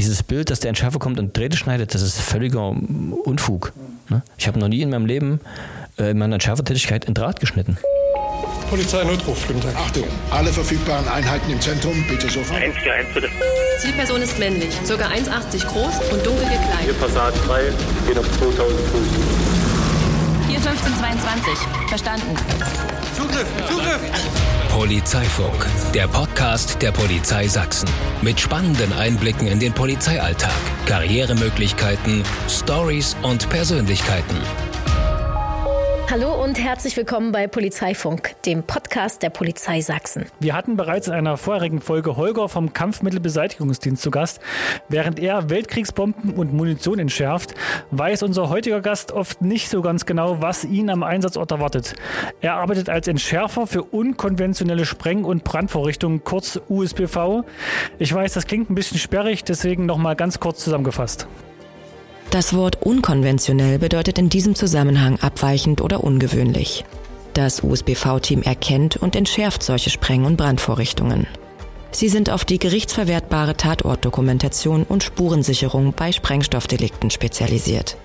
[0.00, 3.72] dieses Bild, dass der Entschärfer kommt und Drähte schneidet, das ist völliger Unfug.
[4.08, 4.22] Ne?
[4.38, 5.40] Ich habe noch nie in meinem Leben
[5.98, 7.76] äh, in meiner Entschärfertätigkeit ein Draht geschnitten.
[8.70, 9.74] Polizeinotruf, guten Tag.
[9.76, 12.60] Achtung, alle verfügbaren Einheiten im Zentrum, bitte sofort.
[12.62, 13.28] 141 bitte.
[13.78, 14.94] Zielperson ist männlich, ca.
[14.94, 17.00] 1,80 groß und dunkel Hier gekleidet.
[17.00, 17.72] Passat 3,
[18.06, 19.08] geht auf 2000 Fuß.
[20.48, 21.52] Hier 1522.
[21.88, 22.36] Verstanden.
[23.16, 24.59] Zugriff, Zugriff!
[24.70, 27.88] Polizeifunk, der Podcast der Polizei Sachsen.
[28.22, 30.54] Mit spannenden Einblicken in den Polizeialltag,
[30.86, 34.69] Karrieremöglichkeiten, Stories und Persönlichkeiten.
[36.10, 40.26] Hallo und herzlich willkommen bei Polizeifunk, dem Podcast der Polizei Sachsen.
[40.40, 44.40] Wir hatten bereits in einer vorherigen Folge Holger vom Kampfmittelbeseitigungsdienst zu Gast.
[44.88, 47.54] Während er Weltkriegsbomben und Munition entschärft,
[47.92, 51.94] weiß unser heutiger Gast oft nicht so ganz genau, was ihn am Einsatzort erwartet.
[52.40, 57.44] Er arbeitet als Entschärfer für unkonventionelle Spreng- und Brandvorrichtungen, kurz USPV.
[58.00, 61.28] Ich weiß, das klingt ein bisschen sperrig, deswegen nochmal ganz kurz zusammengefasst.
[62.30, 66.84] Das Wort unkonventionell bedeutet in diesem Zusammenhang abweichend oder ungewöhnlich.
[67.34, 71.26] Das USBV-Team erkennt und entschärft solche Spreng- und Brandvorrichtungen.
[71.90, 77.96] Sie sind auf die gerichtsverwertbare Tatortdokumentation und Spurensicherung bei Sprengstoffdelikten spezialisiert.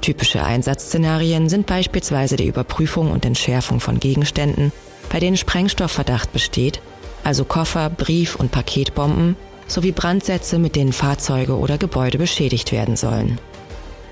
[0.00, 4.70] Typische Einsatzszenarien sind beispielsweise die Überprüfung und Entschärfung von Gegenständen,
[5.10, 6.80] bei denen Sprengstoffverdacht besteht,
[7.24, 9.34] also Koffer, Brief- und Paketbomben,
[9.66, 13.40] sowie Brandsätze, mit denen Fahrzeuge oder Gebäude beschädigt werden sollen.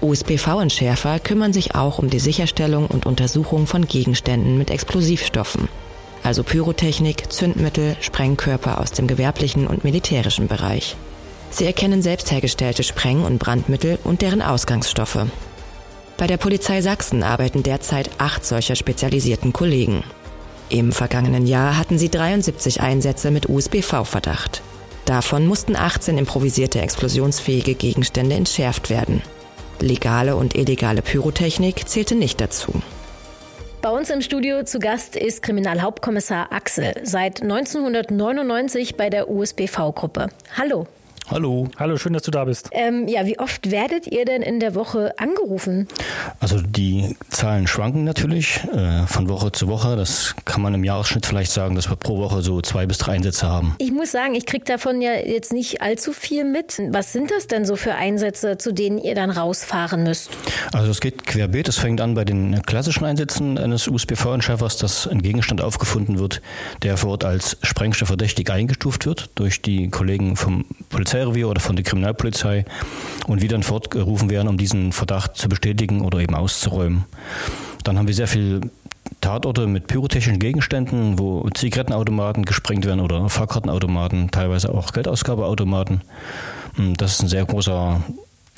[0.03, 5.69] USPV-Entschärfer kümmern sich auch um die Sicherstellung und Untersuchung von Gegenständen mit Explosivstoffen,
[6.23, 10.97] also Pyrotechnik, Zündmittel, Sprengkörper aus dem gewerblichen und militärischen Bereich.
[11.51, 15.27] Sie erkennen selbst hergestellte Spreng- und Brandmittel und deren Ausgangsstoffe.
[16.17, 20.03] Bei der Polizei Sachsen arbeiten derzeit acht solcher spezialisierten Kollegen.
[20.69, 24.63] Im vergangenen Jahr hatten sie 73 Einsätze mit USBV-Verdacht.
[25.05, 29.23] Davon mussten 18 improvisierte explosionsfähige Gegenstände entschärft werden.
[29.83, 32.73] Legale und illegale Pyrotechnik zählte nicht dazu.
[33.83, 40.29] Bei uns im Studio zu Gast ist Kriminalhauptkommissar Axel, seit 1999 bei der USBV-Gruppe.
[40.57, 40.87] Hallo.
[41.33, 41.67] Hallo.
[41.79, 42.69] Hallo, schön, dass du da bist.
[42.73, 45.89] Ähm, ja, wie oft werdet ihr denn in der Woche angerufen?
[46.41, 49.97] Also die Zahlen schwanken natürlich äh, von Woche zu Woche.
[49.97, 53.13] Das kann man im Jahresschnitt vielleicht sagen, dass wir pro Woche so zwei bis drei
[53.13, 53.75] Einsätze haben.
[53.79, 56.79] Ich muss sagen, ich kriege davon ja jetzt nicht allzu viel mit.
[56.91, 60.29] Was sind das denn so für Einsätze, zu denen ihr dann rausfahren müsst?
[60.75, 61.67] Also es geht querbeet.
[61.67, 66.43] Es fängt an bei den klassischen Einsätzen eines USPV-Entschärfers, dass ein Gegenstand aufgefunden wird,
[66.83, 70.67] der vor Ort als sprengstoffverdächtig eingestuft wird durch die Kollegen vom
[71.23, 72.65] Polizeirevier oder von der Kriminalpolizei
[73.27, 77.05] und wir dann fortgerufen werden, um diesen Verdacht zu bestätigen oder eben auszuräumen.
[77.85, 78.61] Dann haben wir sehr viel
[79.21, 86.03] Tatorte mit pyrotechnischen Gegenständen, wo Zigarettenautomaten gesprengt werden oder Fahrkartenautomaten, teilweise auch Geldausgabeautomaten.
[86.97, 88.01] Das ist ein sehr großer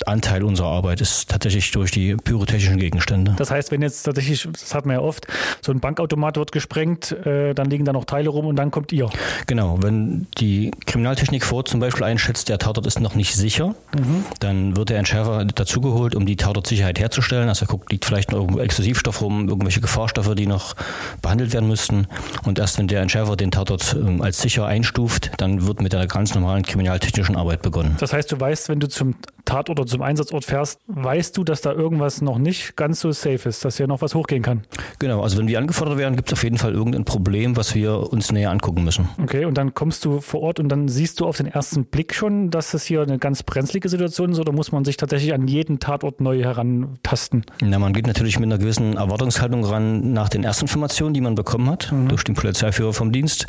[0.05, 3.33] Anteil unserer Arbeit ist tatsächlich durch die pyrotechnischen Gegenstände.
[3.37, 5.27] Das heißt, wenn jetzt tatsächlich, das hat man ja oft,
[5.61, 8.91] so ein Bankautomat wird gesprengt, äh, dann liegen da noch Teile rum und dann kommt
[8.91, 9.09] ihr.
[9.47, 14.25] Genau, wenn die Kriminaltechnik vor zum Beispiel einschätzt, der Tatort ist noch nicht sicher, mhm.
[14.39, 17.49] dann wird der Entschärfer dazugeholt, um die Tatortsicherheit herzustellen.
[17.49, 20.75] Also er guckt, liegt vielleicht noch irgendwo Explosivstoff rum, irgendwelche Gefahrstoffe, die noch
[21.21, 22.07] behandelt werden müssten.
[22.43, 26.05] Und erst wenn der Entschärfer den Tatort ähm, als sicher einstuft, dann wird mit der
[26.07, 27.95] ganz normalen kriminaltechnischen Arbeit begonnen.
[27.99, 31.61] Das heißt, du weißt, wenn du zum Tatort oder zum Einsatzort fährst, weißt du, dass
[31.61, 34.63] da irgendwas noch nicht ganz so safe ist, dass hier noch was hochgehen kann.
[34.99, 38.11] Genau, also wenn wir angefordert werden, gibt es auf jeden Fall irgendein Problem, was wir
[38.11, 39.07] uns näher angucken müssen.
[39.21, 42.13] Okay, und dann kommst du vor Ort und dann siehst du auf den ersten Blick
[42.13, 45.47] schon, dass das hier eine ganz brenzlige Situation ist oder muss man sich tatsächlich an
[45.47, 47.45] jeden Tatort neu herantasten?
[47.61, 51.35] Na, man geht natürlich mit einer gewissen Erwartungshaltung ran nach den ersten Informationen, die man
[51.35, 52.07] bekommen hat mhm.
[52.07, 53.45] durch den Polizeiführer vom Dienst.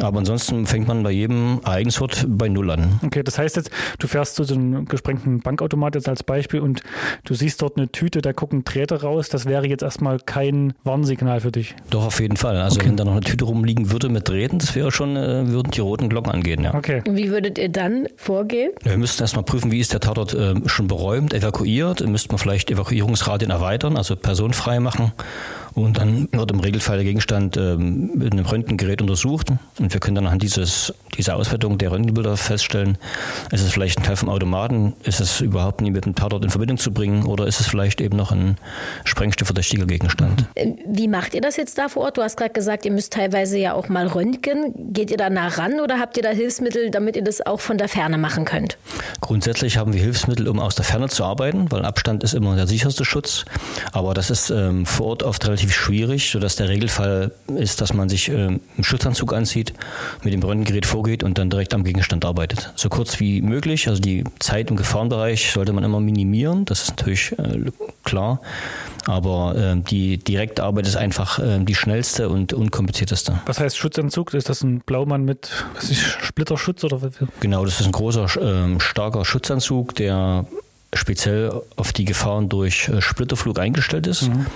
[0.00, 3.00] Aber ansonsten fängt man bei jedem Ereignisort bei Null an.
[3.04, 6.82] Okay, das heißt jetzt, du fährst zu so einem gesprengten Bankautomat jetzt als Beispiel und
[7.24, 9.28] du siehst dort eine Tüte, da gucken Drähte raus.
[9.28, 11.74] Das wäre jetzt erstmal kein Warnsignal für dich.
[11.90, 12.56] Doch, auf jeden Fall.
[12.56, 12.88] Also okay.
[12.88, 15.80] wenn da noch eine Tüte rumliegen würde mit Drähten, das wäre schon, äh, würden die
[15.80, 16.74] roten Glocken angehen, ja.
[16.74, 17.02] Okay.
[17.06, 18.72] Und wie würdet ihr dann vorgehen?
[18.84, 22.06] Ja, wir müssten erstmal prüfen, wie ist der Tatort äh, schon beräumt, evakuiert.
[22.06, 25.12] Müsste man vielleicht Evakuierungsradien erweitern, also personenfrei machen.
[25.74, 29.50] Und dann wird im Regelfall der Gegenstand ähm, mit einem Röntgengerät untersucht.
[29.78, 32.98] Und wir können dann anhand dieses, dieser Auswertung der Röntgenbilder feststellen,
[33.50, 36.50] ist es vielleicht ein Teil vom Automaten, ist es überhaupt nie mit dem Tatort in
[36.50, 38.56] Verbindung zu bringen oder ist es vielleicht eben noch ein
[39.04, 40.46] sprengstoffverdächtiger Gegenstand.
[40.86, 42.18] Wie macht ihr das jetzt da vor Ort?
[42.18, 44.92] Du hast gerade gesagt, ihr müsst teilweise ja auch mal röntgen.
[44.92, 47.78] Geht ihr da nah ran oder habt ihr da Hilfsmittel, damit ihr das auch von
[47.78, 48.78] der Ferne machen könnt?
[49.20, 52.66] Grundsätzlich haben wir Hilfsmittel, um aus der Ferne zu arbeiten, weil Abstand ist immer der
[52.66, 53.44] sicherste Schutz.
[53.92, 57.94] Aber das ist ähm, vor Ort oft relativ relativ schwierig, sodass der Regelfall ist, dass
[57.94, 59.72] man sich äh, einen Schutzanzug anzieht,
[60.24, 62.72] mit dem Röntgengerät vorgeht und dann direkt am Gegenstand arbeitet.
[62.74, 66.90] So kurz wie möglich, also die Zeit im Gefahrenbereich sollte man immer minimieren, das ist
[66.90, 67.70] natürlich äh,
[68.04, 68.40] klar.
[69.06, 73.40] Aber äh, die direkte Arbeit ist einfach äh, die schnellste und unkomplizierteste.
[73.46, 74.34] Was heißt Schutzanzug?
[74.34, 77.12] Ist das ein Blaumann mit was ist, Splitterschutz oder was?
[77.40, 80.46] Genau, das ist ein großer, äh, starker Schutzanzug, der
[80.94, 84.22] speziell auf die Gefahren durch äh, Splitterflug eingestellt ist.
[84.22, 84.46] Mhm.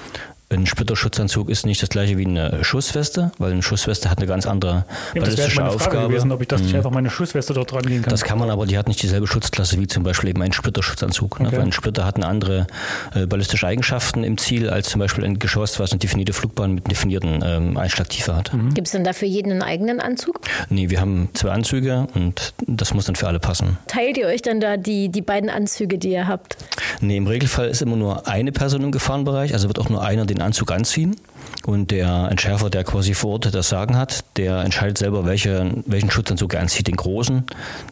[0.49, 4.47] Ein Splitterschutzanzug ist nicht das gleiche wie eine Schussweste, weil eine Schussweste hat eine ganz
[4.47, 6.07] andere ja, ballistische das Aufgabe.
[6.07, 6.79] gewesen, ob ich das nicht mhm.
[6.79, 8.11] einfach meine Schussweste dort dran gehen kann.
[8.11, 11.41] Das kann man, aber die hat nicht dieselbe Schutzklasse wie zum Beispiel eben ein Splitterschutzanzug.
[11.41, 11.49] Ne?
[11.49, 11.59] Okay.
[11.59, 12.69] ein Splitter hat eine andere
[13.13, 16.89] äh, ballistische Eigenschaften im Ziel als zum Beispiel ein Geschoss, was eine definierte Flugbahn mit
[16.89, 18.55] definierten ähm, Einschlagtiefe hat.
[18.55, 18.73] Mhm.
[18.73, 20.41] Gibt es denn da für jeden einen eigenen Anzug?
[20.69, 23.79] Nee, wir haben zwei Anzüge und das muss dann für alle passen.
[23.89, 26.57] Teilt ihr euch dann da die, die beiden Anzüge, die ihr habt?
[27.01, 30.27] Nee, im Regelfall ist immer nur eine Person im Gefahrenbereich, also wird auch nur einer
[30.27, 31.17] den Anzug anziehen.
[31.65, 36.11] Und der Entschärfer, der quasi vor Ort das Sagen hat, der entscheidet selber, welche, welchen
[36.11, 36.87] Schutzanzug er anzieht.
[36.87, 37.45] Den großen,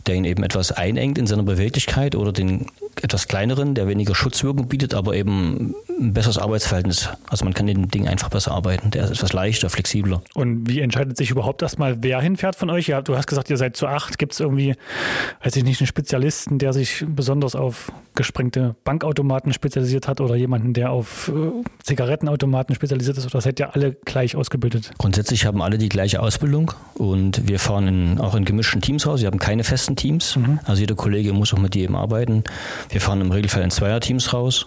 [0.07, 2.67] der ihn eben etwas einengt in seiner Beweglichkeit oder den
[3.03, 7.09] etwas kleineren, der weniger Schutzwirkung bietet, aber eben ein besseres Arbeitsverhältnis.
[7.29, 8.91] Also man kann den Ding einfach besser arbeiten.
[8.91, 10.23] Der ist etwas leichter, flexibler.
[10.35, 12.87] Und wie entscheidet sich überhaupt erstmal, wer hinfährt von euch?
[12.87, 14.19] Ja, du hast gesagt, ihr seid zu acht.
[14.19, 14.75] Gibt es irgendwie,
[15.43, 20.73] weiß ich nicht, einen Spezialisten, der sich besonders auf gesprengte Bankautomaten spezialisiert hat oder jemanden,
[20.73, 21.33] der auf äh,
[21.83, 23.27] Zigarettenautomaten spezialisiert ist?
[23.27, 24.91] Oder seid ihr alle gleich ausgebildet?
[24.99, 29.21] Grundsätzlich haben alle die gleiche Ausbildung und wir fahren in, auch in gemischten Teams raus.
[29.21, 30.37] Wir haben keine festen Teams.
[30.37, 30.59] Mhm.
[30.65, 32.43] Also jeder Kollege muss auch mit jedem arbeiten.
[32.89, 34.67] Wir fahren im Regelfall in Zweierteams raus.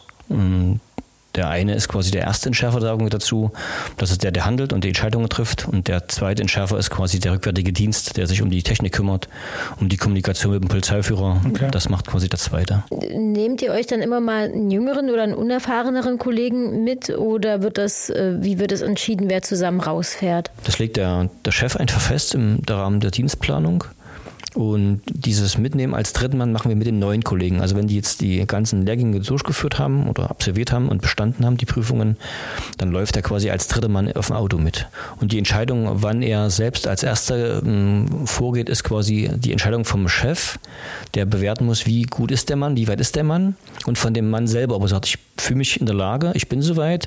[1.37, 3.51] Der eine ist quasi der erste Entschärfer da irgendwie dazu.
[3.97, 5.67] Das ist der, der handelt und die Entscheidungen trifft.
[5.67, 9.29] Und der zweite Entschärfer ist quasi der rückwärtige Dienst, der sich um die Technik kümmert,
[9.79, 11.41] um die Kommunikation mit dem Polizeiführer.
[11.47, 11.67] Okay.
[11.71, 12.83] Das macht quasi der zweite.
[13.15, 17.77] Nehmt ihr euch dann immer mal einen jüngeren oder einen unerfahreneren Kollegen mit oder wird
[17.77, 20.49] das, äh, wie wird es entschieden, wer zusammen rausfährt?
[20.63, 23.83] Das legt der, der Chef einfach fest im Rahmen der Dienstplanung.
[24.57, 27.61] Und dieses Mitnehmen als dritten Mann machen wir mit den neuen Kollegen.
[27.61, 31.57] Also wenn die jetzt die ganzen Lehrgänge durchgeführt haben oder absolviert haben und bestanden haben,
[31.57, 32.17] die Prüfungen,
[32.79, 34.87] dann läuft er quasi als dritter Mann auf dem Auto mit.
[35.21, 40.09] Und die Entscheidung, wann er selbst als erster ähm, vorgeht, ist quasi die Entscheidung vom
[40.09, 40.57] Chef,
[41.13, 43.55] der bewerten muss, wie gut ist der Mann, wie weit ist der Mann.
[43.85, 46.63] Und von dem Mann selber aber sagt, ich fühle mich in der Lage, ich bin
[46.63, 47.05] soweit,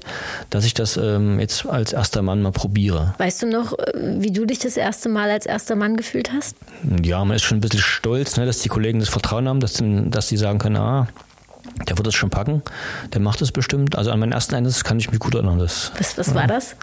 [0.50, 3.14] dass ich das ähm, jetzt als erster Mann mal probiere.
[3.18, 6.54] Weißt du noch, äh, wie du dich das erste Mal als erster Mann gefühlt hast?
[7.02, 9.82] Ja, man ist schon ein bisschen stolz, ne, dass die Kollegen das Vertrauen haben, dass,
[9.82, 11.08] dass die sagen können, ah,
[11.88, 12.62] der wird es schon packen,
[13.12, 13.96] der macht es bestimmt.
[13.96, 15.58] Also an meinen ersten Einsatz kann ich mich gut erinnern.
[15.58, 16.76] Das, was, was war das?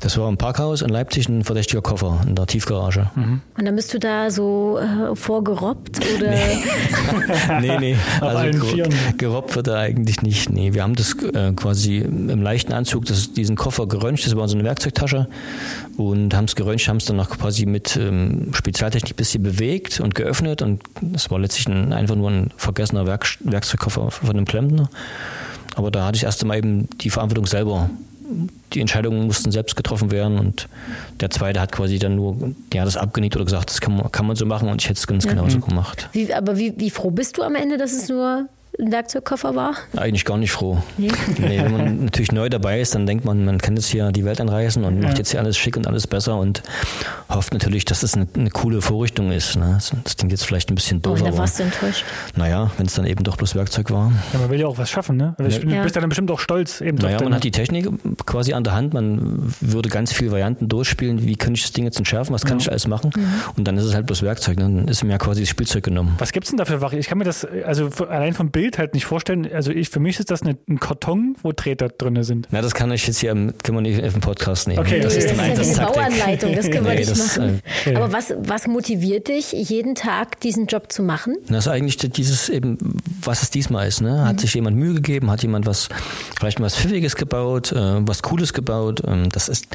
[0.00, 3.10] Das war im Parkhaus in Leipzig ein verdächtiger Koffer in der Tiefgarage.
[3.14, 3.40] Mhm.
[3.56, 6.30] Und dann bist du da so äh, vorgerobbt oder?
[7.60, 7.78] Nee, nee.
[7.78, 7.96] nee.
[8.20, 10.50] also ger gerobbt wird er eigentlich nicht.
[10.50, 14.48] Nee, wir haben das äh, quasi im leichten Anzug, das, diesen Koffer geröntgt, das war
[14.48, 15.28] so eine Werkzeugtasche
[15.96, 20.00] und haben es geröntgt, haben es dann noch quasi mit ähm, Spezialtechnik ein bisschen bewegt
[20.00, 24.44] und geöffnet und das war letztlich ein, einfach nur ein vergessener Werk Werkzeugkoffer von einem
[24.44, 24.88] Klempner.
[25.74, 27.88] Aber da hatte ich erst einmal eben die Verantwortung selber.
[28.72, 30.68] Die Entscheidungen mussten selbst getroffen werden und
[31.20, 34.26] der zweite hat quasi dann nur ja, das abgenickt oder gesagt, das kann man, kann
[34.26, 35.30] man so machen und ich hätte es ganz ja.
[35.30, 36.10] genauso gemacht.
[36.12, 39.74] Wie, aber wie, wie froh bist du am Ende, dass es nur ein Werkzeugkoffer war?
[39.96, 40.82] Eigentlich gar nicht froh.
[40.96, 41.10] Nee.
[41.38, 41.60] nee.
[41.62, 44.40] wenn man natürlich neu dabei ist, dann denkt man, man kann jetzt hier die Welt
[44.40, 45.08] anreißen und ja.
[45.08, 46.62] macht jetzt hier alles schick und alles besser und
[47.28, 49.56] hofft natürlich, dass es eine, eine coole Vorrichtung ist.
[49.56, 49.78] Ne?
[50.04, 51.20] Das klingt jetzt vielleicht ein bisschen doof.
[51.20, 52.04] Oh, da warst du enttäuscht.
[52.36, 54.12] Naja, wenn es dann eben doch bloß Werkzeug war.
[54.32, 55.34] Ja, man will ja auch was schaffen, ne?
[55.38, 55.76] Also ja.
[55.78, 56.80] Du bist ja dann bestimmt auch stolz.
[56.80, 57.88] Eben naja, man hat die Technik
[58.26, 61.84] quasi an der Hand, man würde ganz viele Varianten durchspielen, wie kann ich das Ding
[61.84, 62.62] jetzt entschärfen, was kann ja.
[62.62, 63.32] ich alles machen mhm.
[63.56, 64.64] und dann ist es halt bloß Werkzeug, ne?
[64.64, 66.14] dann ist mir ja quasi das Spielzeug genommen.
[66.18, 67.00] Was gibt es denn da für Varianten?
[67.00, 70.18] Ich kann mir das also allein vom Bild halt nicht vorstellen, also ich, für mich
[70.18, 72.48] ist das eine, ein Karton, wo Treter drin sind.
[72.50, 74.80] Na, das kann ich jetzt hier im, können wir nicht im Podcast nehmen.
[74.80, 77.62] Okay, das, das ist, ist eine Bauanleitung, das können wir nee, nicht das, machen.
[77.86, 81.36] Äh, Aber was, was motiviert dich, jeden Tag diesen Job zu machen?
[81.48, 84.00] Das ist eigentlich dieses eben, was es diesmal ist.
[84.00, 84.24] Ne?
[84.26, 84.38] Hat mhm.
[84.40, 85.88] sich jemand Mühe gegeben, hat jemand was,
[86.38, 89.02] vielleicht mal was Pfiffiges gebaut, äh, was Cooles gebaut.
[89.06, 89.66] Ähm, das ist,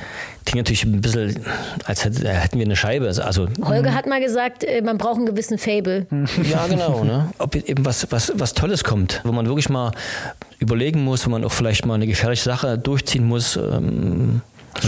[0.46, 1.46] klingt natürlich ein bisschen,
[1.86, 2.24] als hätten
[2.60, 3.08] wir eine Scheibe.
[3.08, 3.96] Also, Holger mhm.
[3.96, 6.08] hat mal gesagt, äh, man braucht einen gewissen Fable.
[6.50, 7.04] Ja, genau.
[7.04, 7.30] Ne?
[7.38, 9.92] Ob eben was, was, was Tolles kommt, wo man wirklich mal
[10.60, 13.58] überlegen muss, wo man auch vielleicht mal eine gefährliche Sache durchziehen muss.
[13.58, 14.42] Ähm,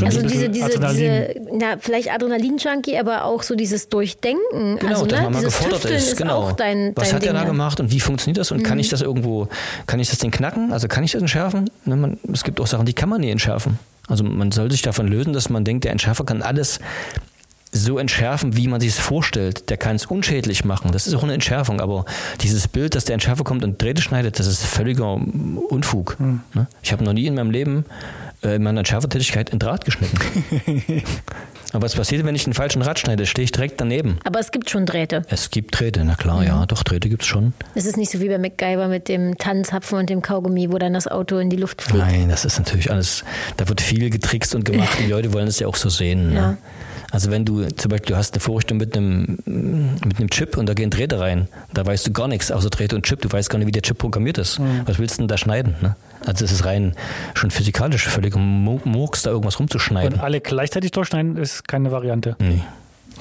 [0.04, 4.78] also diese, diese, diese, na, vielleicht Adrenalin-Junkie, aber auch so dieses Durchdenken.
[4.80, 6.08] Genau, also, dass ne, man mal gefordert ist.
[6.10, 6.52] ist genau.
[6.52, 8.64] Dein, Was dein hat Ding er da gemacht und wie funktioniert das und mhm.
[8.64, 9.48] kann ich das irgendwo,
[9.86, 10.74] kann ich das Ding knacken?
[10.74, 11.70] Also kann ich das entschärfen?
[11.86, 13.80] Ne, man, es gibt auch Sachen, die kann man nie entschärfen.
[14.08, 16.80] Also man soll sich davon lösen, dass man denkt, der Entschärfer kann alles
[17.86, 19.70] so entschärfen, wie man sich es vorstellt.
[19.70, 20.92] Der kann es unschädlich machen.
[20.92, 21.80] Das ist auch eine Entschärfung.
[21.80, 22.06] Aber
[22.42, 26.18] dieses Bild, dass der Entschärfer kommt und Drähte schneidet, das ist völliger Unfug.
[26.20, 26.42] Hm.
[26.54, 26.68] Ne?
[26.84, 27.86] Ich habe noch nie in meinem Leben
[28.44, 30.18] äh, in meiner Entschärfertätigkeit ein Draht geschnitten.
[31.74, 33.26] Aber was passiert, wenn ich den falschen Draht schneide?
[33.26, 34.18] Stehe ich direkt daneben.
[34.24, 35.24] Aber es gibt schon Drähte.
[35.30, 37.54] Es gibt Drähte, na klar, ja, doch, Drähte gibt es schon.
[37.74, 40.94] Es ist nicht so wie bei MacGyver mit dem Tannenzapfen und dem Kaugummi, wo dann
[40.94, 42.06] das Auto in die Luft fliegt.
[42.06, 43.26] Nein, das ist natürlich alles,
[43.58, 44.98] da wird viel getrickst und gemacht.
[45.00, 46.34] Die Leute wollen es ja auch so sehen.
[46.34, 46.58] Ne?
[47.16, 50.68] Also wenn du zum Beispiel, du hast eine Vorrichtung mit einem, mit einem Chip und
[50.68, 53.22] da gehen Drähte rein, da weißt du gar nichts außer Drähte und Chip.
[53.22, 54.60] Du weißt gar nicht, wie der Chip programmiert ist.
[54.86, 55.76] Was willst du denn da schneiden?
[55.82, 55.96] Ne?
[56.26, 56.94] Also es ist rein
[57.34, 60.16] schon physikalisch völlig Murks, da irgendwas rumzuschneiden.
[60.16, 62.36] Und alle gleichzeitig durchschneiden ist keine Variante.
[62.40, 62.64] Nee.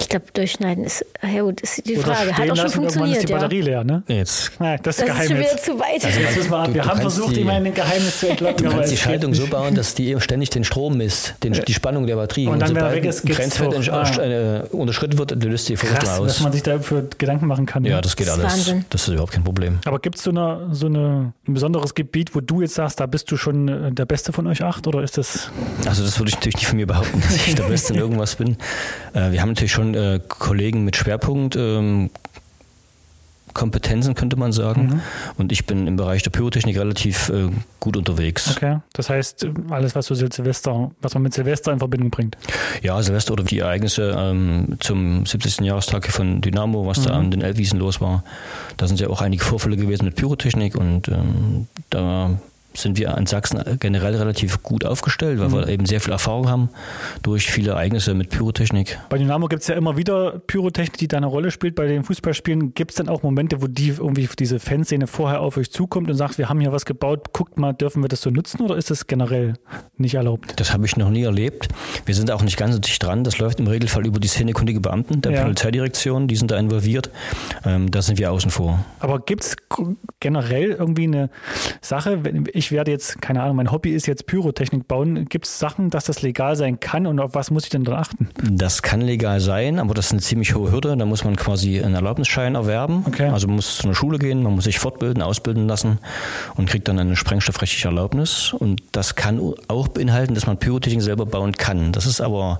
[0.05, 2.27] Ich glaube, durchschneiden ist, ja gut, ist die Oder Frage.
[2.29, 3.37] Hat stehen auch schon lassen, irgendwann ist funktioniert, die ja.
[3.39, 4.03] Batterie leer, ne?
[4.07, 5.51] Nee, Jetzt Nein, das ist Das ist schon Geheimnis.
[5.53, 6.05] wieder zu weit.
[6.05, 8.57] Also jetzt müssen wir, Du- wir du haben versucht, die- ihm ein Geheimnis zu entlocken.
[8.57, 10.97] Du aber kannst die es Schaltung geht so bauen, dass die eben ständig den Strom
[10.97, 12.45] misst, den, die Spannung der Batterie.
[12.47, 13.87] Und dann, wenn er weg ist, Grenzwert hoch.
[13.91, 14.21] Ah.
[14.21, 16.39] äh, unterschritten wird, löst die was aus.
[16.41, 17.81] man sich da für Gedanken machen kann.
[17.81, 17.89] ne?
[17.89, 18.53] Ja, das geht Das ist alles.
[18.53, 18.85] Wahnsinn.
[18.91, 19.79] Das ist überhaupt kein Problem.
[19.85, 23.07] Aber gibt es so, eine, so eine, ein besonderes Gebiet, wo du jetzt sagst, da
[23.07, 24.85] bist du schon äh, der Beste von euch acht?
[24.85, 25.49] Oder ist das.
[25.87, 28.35] Also das würde ich natürlich nicht von mir behaupten, dass ich der Beste in irgendwas
[28.35, 28.57] bin.
[29.13, 31.55] Äh, wir haben natürlich schon äh, Kollegen mit Schwerpunkt.
[31.55, 32.09] Ähm,
[33.55, 34.87] Kompetenzen könnte man sagen.
[34.87, 35.01] Mhm.
[35.37, 37.49] Und ich bin im Bereich der Pyrotechnik relativ äh,
[37.79, 38.51] gut unterwegs.
[38.55, 38.79] Okay.
[38.93, 42.37] Das heißt, alles, was so Silvester, was man mit Silvester in Verbindung bringt.
[42.83, 45.61] Ja, Silvester oder die Ereignisse ähm, zum 70.
[45.61, 48.23] Jahrestag von Dynamo, was da an den Elbwiesen los war.
[48.75, 52.31] Da sind ja auch einige Vorfälle gewesen mit Pyrotechnik und ähm, da
[52.75, 56.69] sind wir in Sachsen generell relativ gut aufgestellt, weil wir eben sehr viel Erfahrung haben
[57.23, 58.99] durch viele Ereignisse mit Pyrotechnik.
[59.09, 62.03] Bei Dynamo gibt es ja immer wieder Pyrotechnik, die da eine Rolle spielt bei den
[62.03, 62.73] Fußballspielen.
[62.73, 66.15] Gibt es dann auch Momente, wo die irgendwie diese Fanszene vorher auf euch zukommt und
[66.15, 68.91] sagt, wir haben hier was gebaut, guckt mal, dürfen wir das so nutzen oder ist
[68.91, 69.53] das generell
[69.97, 70.53] nicht erlaubt?
[70.59, 71.69] Das habe ich noch nie erlebt.
[72.05, 73.23] Wir sind auch nicht ganz so dicht dran.
[73.23, 75.41] Das läuft im Regelfall über die szenekundige Beamten der Ja.
[75.43, 77.09] Polizeidirektion, die sind da involviert.
[77.65, 78.83] Ähm, da sind wir außen vor.
[78.99, 79.55] Aber gibt es
[80.19, 81.29] generell irgendwie eine
[81.81, 85.59] Sache, wenn ich werde jetzt, keine Ahnung, mein Hobby ist jetzt Pyrotechnik bauen, gibt es
[85.59, 88.29] Sachen, dass das legal sein kann und auf was muss ich denn da achten?
[88.41, 90.95] Das kann legal sein, aber das ist eine ziemlich hohe Hürde.
[90.95, 93.03] Da muss man quasi einen Erlaubnisschein erwerben.
[93.07, 93.27] Okay.
[93.29, 95.99] Also man muss zu einer Schule gehen, man muss sich fortbilden, ausbilden lassen
[96.55, 98.53] und kriegt dann eine sprengstoffrechtliche Erlaubnis.
[98.53, 101.91] Und das kann auch beinhalten, dass man Pyrotechnik selber bauen kann.
[101.91, 102.59] Das ist aber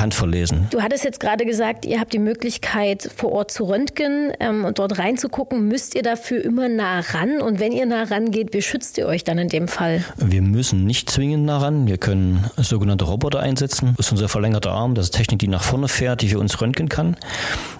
[0.00, 0.66] handverlesen.
[0.70, 4.78] Du hattest jetzt gerade gesagt, ihr habt die Möglichkeit, vor Ort zu röntgen ähm, und
[4.78, 5.68] dort reinzugucken.
[5.68, 7.40] Müsst ihr dafür immer nah ran?
[7.40, 10.04] Und wenn ihr nah rangeht, wie schützt ihr euch dann in dem Fall?
[10.16, 11.86] Wir müssen nicht zwingend nah ran.
[11.86, 13.94] Wir können sogenannte Roboter einsetzen.
[13.96, 14.94] Das ist unser verlängerter Arm.
[14.94, 17.16] Das ist Technik, die nach vorne fährt, die für uns röntgen kann.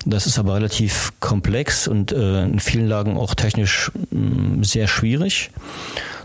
[0.07, 5.51] Das ist aber relativ komplex und äh, in vielen Lagen auch technisch mh, sehr schwierig,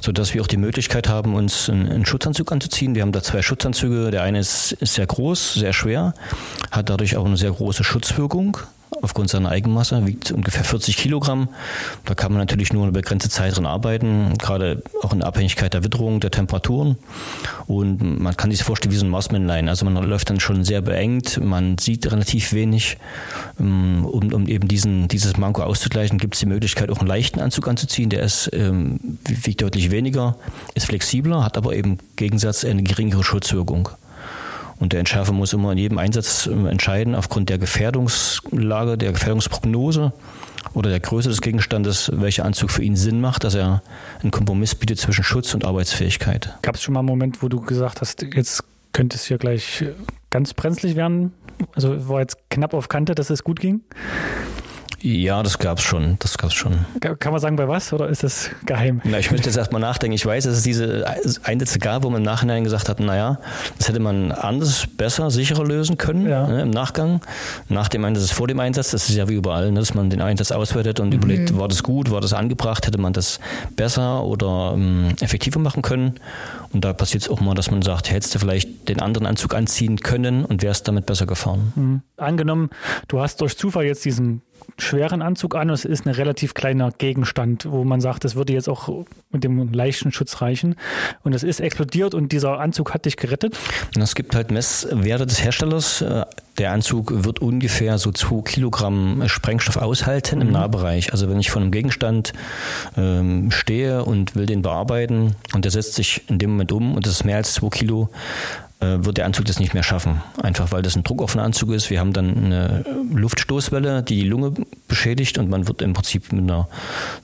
[0.02, 2.96] sodass wir auch die Möglichkeit haben, uns einen, Schutzanzug anzuziehen.
[2.96, 4.12] Wir haben da zwei Schutzanzüge.
[4.12, 6.14] Der eine ist, ist sehr groß, sehr schwer,
[6.72, 8.58] hat dadurch auch eine sehr große Schutzwirkung
[9.02, 11.50] aufgrund seiner Eigenmasse, wiegt ungefähr 40 Kilogramm.
[12.06, 15.84] Da kann man natürlich nur eine begrenzte Zeit drin arbeiten, gerade auch in Abhängigkeit der
[15.84, 16.98] Witterung, der Temperaturen.
[17.68, 19.70] Und man kann sich vorstellen wie so ein Marsmännlein.
[19.70, 22.98] Also man läuft dann schon sehr beengt, man sieht relativ wenig.
[23.58, 27.68] Um, um eben diesen, dieses Manko auszugleichen, gibt es die Möglichkeit, auch einen leichten Anzug
[27.68, 28.10] anzuziehen.
[28.10, 30.38] Der ist, ähm, wiegt deutlich weniger,
[30.76, 33.90] ist flexibler, hat aber eben im Gegensatz eine geringere Schutzwirkung.
[34.80, 40.14] Und der Entschärfer muss immer in jedem Einsatz äh, entscheiden, aufgrund der Gefährdungslage, der Gefährdungsprognose
[40.74, 43.82] oder der Größe des Gegenstandes, welcher Anzug für ihn Sinn macht, dass er
[44.22, 46.58] einen Kompromiss bietet zwischen Schutz und Arbeitsfähigkeit.
[46.62, 49.82] Gab es schon mal einen Moment, wo du gesagt hast, jetzt könnte es hier gleich
[49.82, 49.94] äh,
[50.30, 51.34] ganz brenzlig werden?
[51.76, 53.82] Also war jetzt knapp auf Kante, dass es gut ging?
[55.02, 56.18] Ja, das gab's schon.
[56.20, 56.86] Das gab's schon.
[57.00, 59.02] Ka- Kann man sagen, bei was oder ist das geheim?
[59.04, 60.14] Na, ich müsste jetzt erstmal nachdenken.
[60.16, 61.06] Ich weiß, dass es diese
[61.44, 63.40] Einsätze gab, wo man im Nachhinein gesagt hat, naja,
[63.78, 66.48] das hätte man anders, besser, sicherer lösen können Ja.
[66.48, 67.22] ne, im Nachgang.
[67.70, 70.22] Nach dem Einsatz, vor dem Einsatz, das ist ja wie überall, ne, dass man den
[70.22, 73.40] Einsatz auswertet und überlegt, war das gut, war das angebracht, hätte man das
[73.76, 76.16] besser oder ähm, effektiver machen können.
[76.72, 79.56] Und da passiert es auch mal, dass man sagt, hättest du vielleicht den anderen Anzug
[79.56, 81.74] anziehen können und wärst damit besser gefahren.
[81.76, 82.02] Mhm.
[82.18, 82.70] Angenommen,
[83.08, 84.42] du hast durch Zufall jetzt diesen
[84.78, 88.54] schweren Anzug an und es ist ein relativ kleiner Gegenstand, wo man sagt, das würde
[88.54, 90.76] jetzt auch mit dem leichten Schutz reichen.
[91.24, 93.58] Und es ist explodiert und dieser Anzug hat dich gerettet.
[93.96, 96.02] Und Es gibt halt Messwerte des Herstellers.
[96.02, 96.26] Äh,
[96.58, 101.12] Der Anzug wird ungefähr so 2 Kilogramm Sprengstoff aushalten im Nahbereich.
[101.14, 102.34] Also wenn ich vor einem Gegenstand
[102.98, 107.06] ähm, stehe und will den bearbeiten und der setzt sich in dem Moment um und
[107.06, 108.10] das ist mehr als 2 Kilo,
[108.80, 110.22] wird der Anzug das nicht mehr schaffen.
[110.42, 111.90] Einfach weil das ein druckoffener Anzug ist.
[111.90, 114.54] Wir haben dann eine Luftstoßwelle, die die Lunge
[114.88, 116.70] beschädigt und man wird im Prinzip mit einer,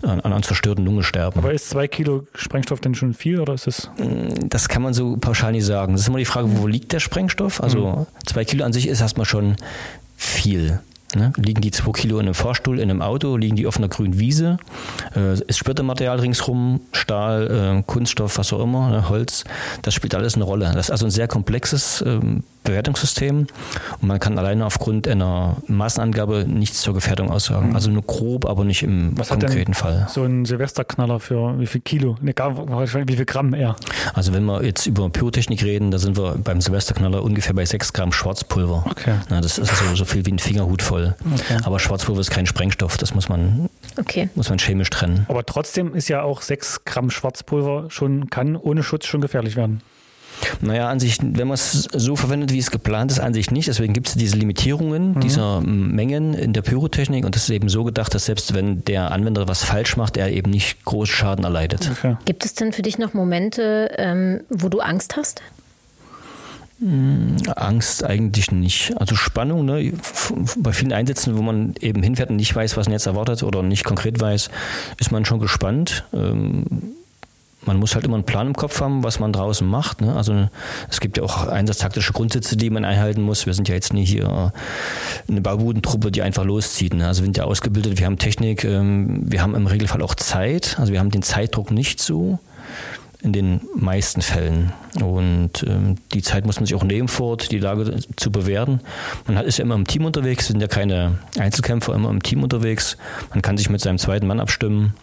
[0.01, 1.39] an einer zerstörten Lunge sterben.
[1.39, 3.89] Aber ist zwei Kilo Sprengstoff denn schon viel oder ist es?
[4.50, 5.93] Das kann man so pauschal nicht sagen.
[5.93, 7.63] Das ist immer die Frage, wo liegt der Sprengstoff?
[7.63, 9.55] Also zwei Kilo an sich ist erstmal schon
[10.17, 10.81] viel.
[11.15, 11.34] Ne?
[11.38, 14.19] Liegen die zwei Kilo in einem Fahrstuhl, in einem Auto, liegen die auf einer grünen
[14.19, 14.57] Wiese,
[15.15, 19.10] äh, ist Splittermaterial ringsrum, Stahl, äh, Kunststoff, was auch immer, ne?
[19.10, 19.43] Holz,
[19.81, 20.72] das spielt alles eine Rolle.
[20.74, 23.48] Das ist also ein sehr komplexes ähm, Bewertungssystem
[24.01, 27.69] und man kann alleine aufgrund einer Massenangabe nichts zur Gefährdung aussagen.
[27.69, 27.75] Mhm.
[27.75, 30.07] Also nur grob, aber nicht im Was konkreten Fall.
[30.10, 32.17] so ein Silvesterknaller für wie viel Kilo?
[32.22, 33.75] Ne, gar, wahrscheinlich wie viel Gramm eher?
[34.13, 37.93] Also wenn wir jetzt über Pyrotechnik reden, da sind wir beim Silvesterknaller ungefähr bei 6
[37.93, 38.86] Gramm Schwarzpulver.
[38.89, 39.15] Okay.
[39.29, 41.04] Na, das ist so, so viel wie ein Fingerhut voll.
[41.33, 41.57] Okay.
[41.63, 44.29] Aber Schwarzpulver ist kein Sprengstoff, das muss man, Okay.
[44.35, 45.25] muss man chemisch trennen.
[45.29, 49.81] Aber trotzdem ist ja auch 6 Gramm Schwarzpulver schon, kann ohne Schutz schon gefährlich werden.
[50.59, 53.69] Naja, an sich, wenn man es so verwendet, wie es geplant ist, an sich nicht.
[53.69, 55.19] Deswegen gibt es diese Limitierungen Mhm.
[55.21, 59.12] dieser Mengen in der Pyrotechnik und das ist eben so gedacht, dass selbst wenn der
[59.12, 61.89] Anwender was falsch macht, er eben nicht groß Schaden erleidet.
[61.89, 62.17] Okay.
[62.25, 65.41] Gibt es denn für dich noch Momente, ähm, wo du Angst hast?
[67.55, 68.94] Angst eigentlich nicht.
[69.00, 69.94] Also Spannung, ne?
[70.58, 73.63] bei vielen Einsätzen, wo man eben hinfährt und nicht weiß, was man jetzt erwartet oder
[73.63, 74.50] nicht konkret weiß,
[75.00, 76.03] ist man schon gespannt.
[76.13, 76.65] Ähm,
[77.65, 80.01] man muss halt immer einen Plan im Kopf haben, was man draußen macht.
[80.01, 80.15] Ne?
[80.15, 80.50] Also
[80.89, 83.46] es gibt ja auch einsatztaktische Grundsätze, die man einhalten muss.
[83.46, 84.53] Wir sind ja jetzt nicht hier
[85.27, 86.94] eine Baubudentruppe, die einfach loszieht.
[86.94, 87.08] Ne?
[87.08, 90.77] Also wir sind ja ausgebildet, wir haben Technik, ähm, wir haben im Regelfall auch Zeit.
[90.77, 92.39] Also wir haben den Zeitdruck nicht so
[93.25, 94.72] in den meisten Fällen.
[95.01, 98.82] Und ähm, die Zeit muss man sich auch nehmen, vor Ort die Lage zu bewerten.
[99.25, 102.44] Man hat, ist ja immer im Team unterwegs, sind ja keine Einzelkämpfer, immer im Team
[102.44, 102.98] unterwegs.
[103.32, 104.94] Man kann sich mit seinem zweiten Mann abstimmen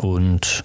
[0.00, 0.64] und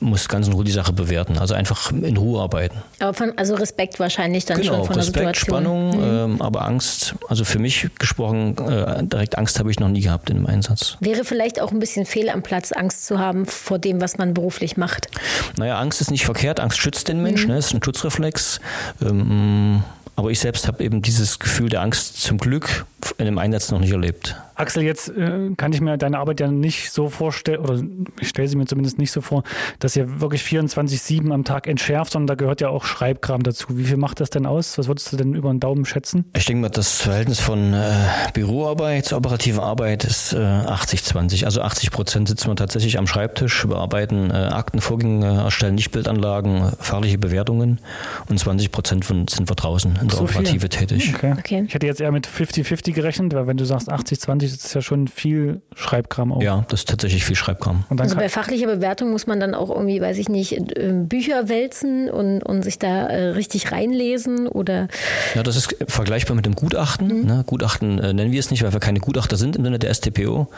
[0.00, 1.38] muss ganz in Ruhe die Sache bewerten.
[1.38, 2.76] Also einfach in Ruhe arbeiten.
[3.00, 5.64] Aber von, also Respekt wahrscheinlich dann genau, schon von Respekt, der Situation.
[5.64, 6.34] Spannung, Mhm.
[6.34, 7.14] ähm, aber Angst.
[7.28, 10.96] Also für mich gesprochen, äh, direkt Angst habe ich noch nie gehabt in dem Einsatz.
[11.00, 14.34] Wäre vielleicht auch ein bisschen fehl am Platz, Angst zu haben vor dem, was man
[14.34, 15.08] beruflich macht.
[15.56, 16.60] Naja, Angst ist nicht verkehrt.
[16.60, 17.58] Angst schützt den Menschen, ne?
[17.58, 18.60] ist ein Schutzreflex.
[19.02, 19.82] Ähm,
[20.16, 22.86] aber ich selbst habe eben dieses Gefühl der Angst zum Glück
[23.18, 24.36] in dem Einsatz noch nicht erlebt.
[24.58, 27.80] Axel, jetzt äh, kann ich mir deine Arbeit ja nicht so vorstellen, oder
[28.20, 29.44] ich stelle sie mir zumindest nicht so vor,
[29.78, 33.78] dass ihr wirklich 24-7 am Tag entschärft, sondern da gehört ja auch Schreibkram dazu.
[33.78, 34.76] Wie viel macht das denn aus?
[34.78, 36.24] Was würdest du denn über den Daumen schätzen?
[36.36, 41.44] Ich denke mal, das Verhältnis von äh, Büroarbeit zur operativen Arbeit ist äh, 80-20.
[41.44, 47.80] Also 80 Prozent sitzen wir tatsächlich am Schreibtisch, bearbeiten äh, Aktenvorgänge, erstellen Lichtbildanlagen, fahrliche Bewertungen
[48.28, 50.38] und 20 Prozent sind wir draußen in der So viel?
[50.38, 51.14] Operative tätig.
[51.14, 51.34] Okay.
[51.38, 51.64] Okay.
[51.66, 54.82] Ich hätte jetzt eher mit 50-50 gerechnet, weil wenn du sagst 80-20, ist das ja
[54.82, 56.42] schon viel Schreibkram auch.
[56.42, 57.84] Ja, das ist tatsächlich viel Schreibkram.
[57.88, 60.92] Und dann Also bei fachlicher Bewertung muss man dann auch irgendwie, weiß ich nicht, äh,
[60.92, 64.88] Bücher wälzen und, und sich da äh, richtig reinlesen oder
[65.34, 67.26] Ja, das ist vergleichbar mit dem Gutachten.
[67.26, 67.44] Ne?
[67.46, 70.48] Gutachten äh, nennen wir es nicht, weil wir keine Gutachter sind im Sinne der STPO.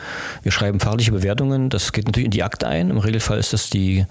[0.43, 1.69] Wir schreiben fachliche Bewertungen.
[1.69, 2.89] Das geht natürlich in die Akte ein.
[2.89, 4.05] Im Regelfall ist das die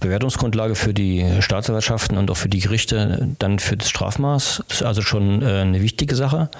[0.00, 4.62] Bewertungsgrundlage für die Staatsanwaltschaften und auch für die Gerichte, dann für das Strafmaß.
[4.68, 6.50] Das ist also schon äh, eine wichtige Sache.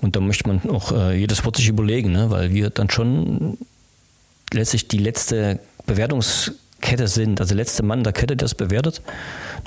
[0.00, 2.30] Und da möchte man auch äh, jedes Wort sich überlegen, ne?
[2.30, 3.58] weil wir dann schon
[4.52, 9.02] letztlich die letzte Bewertungskette sind, also der letzte Mann der Kette, der es bewertet.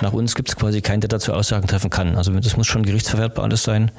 [0.00, 2.16] Nach uns gibt es quasi keinen, der dazu Aussagen treffen kann.
[2.16, 3.90] Also das muss schon gerichtsverwertbar alles sein.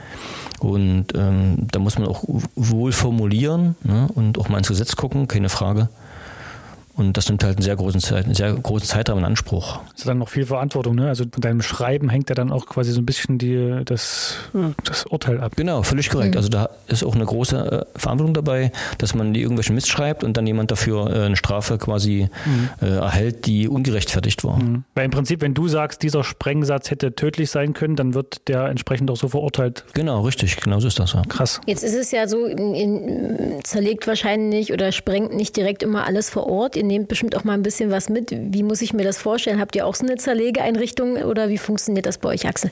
[0.60, 2.24] Und ähm, da muss man auch
[2.56, 4.08] wohl formulieren ne?
[4.14, 5.90] und auch mal ins Gesetz gucken, keine Frage.
[7.02, 9.80] Und das nimmt halt einen sehr großen, Zeit, einen sehr großen Zeitraum in Anspruch.
[9.96, 11.08] ist dann noch viel Verantwortung, ne?
[11.08, 14.36] Also von deinem Schreiben hängt ja dann auch quasi so ein bisschen die, das,
[14.84, 15.54] das Urteil ab.
[15.56, 16.38] Genau, völlig korrekt.
[16.38, 20.24] Also da ist auch eine große äh, Verantwortung dabei, dass man die irgendwelchen Mist schreibt
[20.24, 22.30] und dann jemand dafür äh, eine Strafe quasi
[22.82, 24.58] äh, erhält, die ungerechtfertigt war.
[24.58, 24.84] Mhm.
[24.94, 28.66] Weil im Prinzip, wenn du sagst, dieser Sprengsatz hätte tödlich sein können, dann wird der
[28.66, 29.86] entsprechend auch so verurteilt.
[29.94, 31.14] Genau, richtig, genau so ist das.
[31.14, 31.24] Ja.
[31.28, 31.62] Krass.
[31.66, 36.30] Jetzt ist es ja so, in, in, zerlegt wahrscheinlich oder sprengt nicht direkt immer alles
[36.30, 36.76] vor Ort.
[36.76, 38.32] Ihr nehmt bestimmt auch mal ein bisschen was mit.
[38.32, 39.60] Wie muss ich mir das vorstellen?
[39.60, 42.70] Habt ihr auch so eine Zerlegeeinrichtung oder wie funktioniert das bei euch, Axel?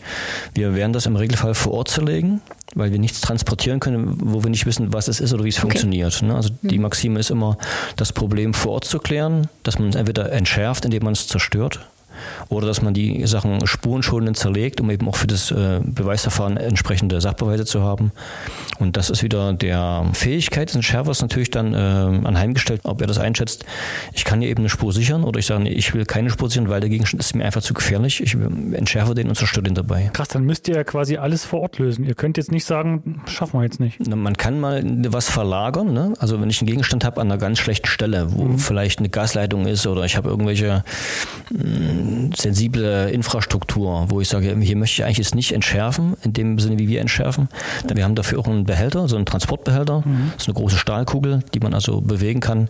[0.53, 2.41] Wir werden das im Regelfall vor Ort zerlegen,
[2.75, 5.58] weil wir nichts transportieren können, wo wir nicht wissen, was es ist oder wie es
[5.58, 6.21] funktioniert.
[6.21, 6.36] Ne?
[6.36, 7.58] Also die Maxime ist immer,
[7.95, 11.79] das Problem vor Ort zu klären, dass man es entweder entschärft, indem man es zerstört,
[12.49, 17.21] oder dass man die Sachen spurenschonend zerlegt, um eben auch für das äh, Beweisverfahren entsprechende
[17.21, 18.12] Sachbeweise zu haben.
[18.79, 23.17] Und das ist wieder der Fähigkeit des Entschärfers natürlich dann äh, anheimgestellt, ob er das
[23.17, 23.65] einschätzt.
[24.13, 26.49] Ich kann hier eben eine Spur sichern oder ich sage, nee, ich will keine Spur
[26.49, 28.21] sichern, weil der Gegenstand ist mir einfach zu gefährlich.
[28.21, 28.36] Ich
[28.73, 30.10] entschärfe den und zerstöre den dabei.
[30.13, 32.05] Krass, dann müsst ihr ja quasi alles vor Ort lösen.
[32.05, 33.97] Ihr könnt jetzt nicht sagen, schaffen wir jetzt nicht.
[34.08, 35.93] Na, Man kann mal was verlagern.
[35.93, 36.13] Ne?
[36.19, 39.67] Also wenn ich einen Gegenstand habe an einer ganz schlechten Stelle, wo vielleicht eine Gasleitung
[39.67, 40.84] ist oder ich habe irgendwelche
[41.51, 41.60] mh,
[42.36, 46.78] sensible Infrastruktur, wo ich sage, hier möchte ich eigentlich jetzt nicht entschärfen, in dem Sinne,
[46.78, 47.50] wie wir entschärfen.
[47.88, 50.04] Denn wir haben dafür auch einen Behälter, so einen Transportbehälter.
[50.06, 50.32] Mhm.
[50.34, 52.69] Das ist eine große Stahlkugel, die man also bewegen kann.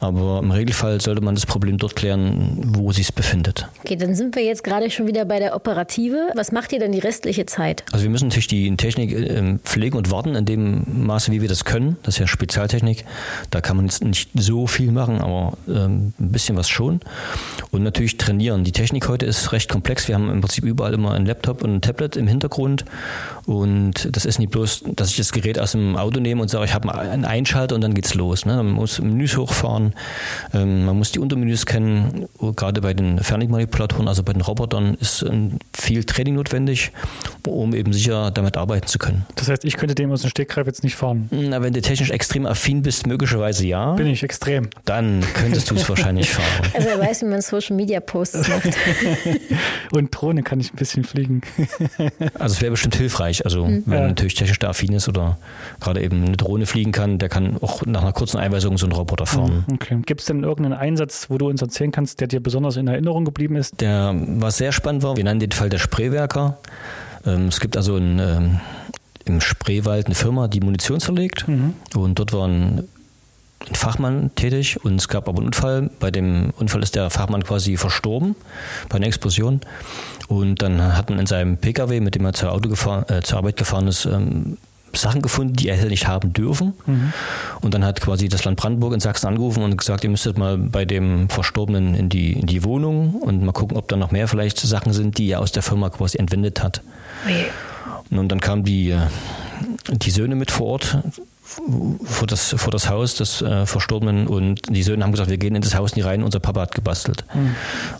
[0.00, 3.68] Aber im Regelfall sollte man das Problem dort klären, wo sich es befindet.
[3.84, 6.30] Okay, dann sind wir jetzt gerade schon wieder bei der Operative.
[6.34, 7.84] Was macht ihr denn die restliche Zeit?
[7.92, 11.48] Also wir müssen natürlich die Technik ähm, pflegen und warten in dem Maße, wie wir
[11.48, 11.96] das können.
[12.02, 13.04] Das ist ja Spezialtechnik.
[13.50, 17.00] Da kann man jetzt nicht so viel machen, aber ähm, ein bisschen was schon.
[17.70, 18.64] Und natürlich trainieren.
[18.66, 20.08] Die Technik heute ist recht komplex.
[20.08, 22.84] Wir haben im Prinzip überall immer ein Laptop und ein Tablet im Hintergrund.
[23.46, 26.64] Und das ist nicht bloß, dass ich das Gerät aus dem Auto nehme und sage,
[26.64, 28.44] ich habe einen Einschalter und dann geht's los.
[28.44, 28.56] Ne?
[28.56, 29.94] Man muss Menüs hochfahren,
[30.52, 32.26] ähm, man muss die Untermenüs kennen.
[32.56, 35.24] Gerade bei den Fernmanipulatoren, also bei den Robotern, ist
[35.72, 36.90] viel Training notwendig,
[37.46, 39.26] um eben sicher damit arbeiten zu können.
[39.36, 41.28] Das heißt, ich könnte dem aus dem Stegreif jetzt nicht fahren?
[41.30, 43.92] Na, wenn du technisch extrem affin bist, möglicherweise ja.
[43.94, 44.68] Bin ich extrem.
[44.84, 46.72] Dann könntest du es wahrscheinlich fahren.
[46.74, 48.70] Also er weiß, wie man Social Media Posts macht.
[49.92, 51.42] Und Drohne kann ich ein bisschen fliegen.
[52.34, 53.35] also es wäre bestimmt hilfreich.
[53.44, 53.82] Also mhm.
[53.86, 54.06] wenn ja.
[54.08, 55.38] natürlich technisch da affin ist oder
[55.80, 58.92] gerade eben eine Drohne fliegen kann, der kann auch nach einer kurzen Einweisung so einen
[58.92, 59.64] Roboter fahren.
[59.66, 59.74] Mhm.
[59.74, 59.98] Okay.
[60.04, 63.24] Gibt es denn irgendeinen Einsatz, wo du uns erzählen kannst, der dir besonders in Erinnerung
[63.24, 63.80] geblieben ist?
[63.80, 66.58] Der, was sehr spannend war, wir nennen den Fall der Spreewerker.
[67.24, 68.60] Ähm, es gibt also ein, ähm,
[69.24, 71.48] im Spreewald eine Firma, die Munition zerlegt.
[71.48, 71.74] Mhm.
[71.94, 72.88] Und dort waren ein
[73.72, 75.90] Fachmann tätig und es gab aber einen Unfall.
[75.98, 78.36] Bei dem Unfall ist der Fachmann quasi verstorben
[78.88, 79.60] bei einer Explosion.
[80.28, 83.38] Und dann hat man in seinem Pkw, mit dem er zur, Auto gefahren, äh, zur
[83.38, 84.56] Arbeit gefahren ist, ähm,
[84.94, 86.72] Sachen gefunden, die er hätte nicht haben dürfen.
[86.86, 87.12] Mhm.
[87.60, 90.56] Und dann hat quasi das Land Brandenburg in Sachsen angerufen und gesagt, ihr müsstet mal
[90.56, 94.28] bei dem Verstorbenen in die, in die Wohnung und mal gucken, ob da noch mehr
[94.28, 96.82] vielleicht Sachen sind, die er aus der Firma quasi entwendet hat.
[97.24, 97.46] Okay.
[98.10, 99.00] Und dann kamen die, äh,
[99.90, 100.98] die Söhne mit vor Ort
[102.04, 105.54] vor das, vor das Haus des äh, Verstorbenen und die Söhne haben gesagt, wir gehen
[105.54, 107.24] in das Haus nie rein, unser Papa hat gebastelt.
[107.34, 107.54] Mhm.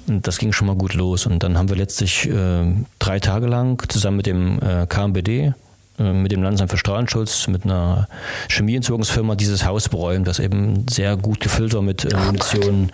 [0.09, 1.27] Und das ging schon mal gut los.
[1.27, 5.53] Und dann haben wir letztlich äh, drei Tage lang zusammen mit dem äh, KMBD,
[5.99, 8.09] äh, mit dem Landesamt für Strahlenschutz, mit einer
[8.49, 12.91] Chemieentsorgungsfirma dieses Haus beräumt, das eben sehr gut gefüllt war mit äh, oh Munition,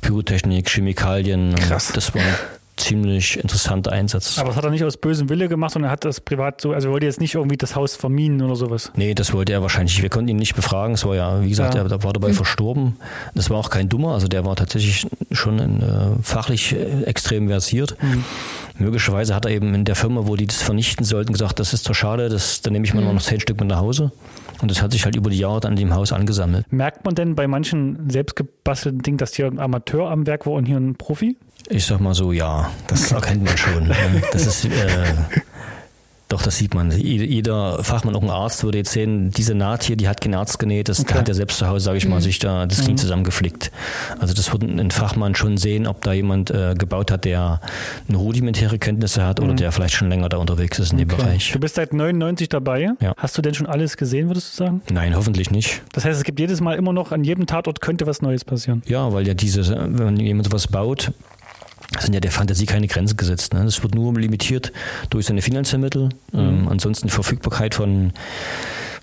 [0.00, 1.54] Pyrotechnik, Chemikalien.
[1.54, 1.92] Krass.
[1.94, 2.22] Das war
[2.76, 4.38] ziemlich interessanter Einsatz.
[4.38, 6.72] Aber das hat er nicht aus bösem Wille gemacht und er hat das privat so,
[6.72, 8.90] also er wollte jetzt nicht irgendwie das Haus verminen oder sowas.
[8.96, 10.00] Nee, das wollte er wahrscheinlich.
[10.02, 10.94] Wir konnten ihn nicht befragen.
[10.94, 11.82] Es war ja, wie gesagt, ja.
[11.82, 12.34] er war dabei mhm.
[12.34, 12.96] verstorben.
[13.34, 17.48] Das war auch kein Dummer, also der war tatsächlich schon in, äh, fachlich äh, extrem
[17.48, 17.96] versiert.
[18.00, 18.24] Mhm.
[18.78, 21.84] Möglicherweise hat er eben in der Firma, wo die das vernichten sollten, gesagt, das ist
[21.84, 23.14] zu schade, das, dann nehme ich mal mhm.
[23.14, 24.12] noch zehn Stück mit nach Hause.
[24.62, 26.72] Und das hat sich halt über die Jahre dann in dem Haus angesammelt.
[26.72, 30.66] Merkt man denn bei manchen selbstgebastelten Dingen, dass hier ein Amateur am Werk war und
[30.66, 31.36] hier ein Profi?
[31.68, 33.90] Ich sag mal so, ja, das erkennt man schon.
[34.32, 35.14] Das ist, äh,
[36.32, 36.90] doch, das sieht man.
[36.90, 40.58] Jeder Fachmann, auch ein Arzt, würde jetzt sehen, diese Naht hier, die hat kein Arzt
[40.58, 41.12] genäht, das okay.
[41.12, 42.20] hat er selbst zu Hause, sage ich mal, mhm.
[42.22, 42.96] sich da das Knie mhm.
[42.96, 43.70] zusammengeflickt.
[44.18, 47.60] Also das würde ein Fachmann schon sehen, ob da jemand äh, gebaut hat, der
[48.08, 49.56] eine rudimentäre Kenntnisse hat oder mhm.
[49.58, 51.22] der vielleicht schon länger da unterwegs ist in dem okay.
[51.22, 51.52] Bereich.
[51.52, 52.88] Du bist seit 99 dabei.
[53.00, 53.12] Ja.
[53.18, 54.80] Hast du denn schon alles gesehen, würdest du sagen?
[54.90, 55.82] Nein, hoffentlich nicht.
[55.92, 58.82] Das heißt, es gibt jedes Mal immer noch, an jedem Tatort könnte was Neues passieren.
[58.86, 61.12] Ja, weil ja diese, wenn jemand sowas baut,
[61.98, 63.54] sind ja der Fantasie keine Grenzen gesetzt.
[63.54, 63.64] Ne?
[63.64, 64.72] Das wird nur limitiert
[65.10, 66.08] durch seine finanziellen Mittel.
[66.32, 66.38] Mhm.
[66.38, 68.12] Ähm, ansonsten die Verfügbarkeit von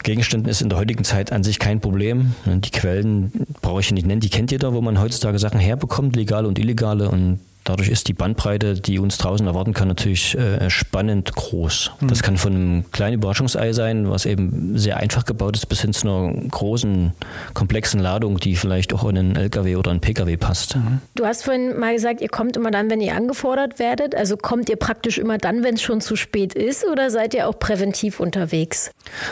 [0.04, 2.34] Gegenständen ist in der heutigen Zeit an sich kein Problem.
[2.46, 6.48] Die Quellen brauche ich nicht nennen, die kennt jeder, wo man heutzutage Sachen herbekommt, legale
[6.48, 7.10] und illegale.
[7.10, 11.92] Und Dadurch ist die Bandbreite, die uns draußen erwarten kann, natürlich äh, spannend groß.
[12.00, 12.08] Mhm.
[12.08, 15.94] Das kann von einem kleinen Überraschungsei sein, was eben sehr einfach gebaut ist, bis hin
[15.94, 17.14] zu einer großen,
[17.54, 20.78] komplexen Ladung, die vielleicht auch in einen LKW oder einen PKW passt.
[20.78, 21.02] Mhm.
[21.16, 24.16] Du hast vorhin mal gesagt, ihr kommt immer dann, wenn ihr angefordert werdet.
[24.16, 27.48] Also kommt ihr praktisch immer dann, wenn es schon zu spät ist oder seid ihr
[27.48, 28.92] auch präventiv unterwegs?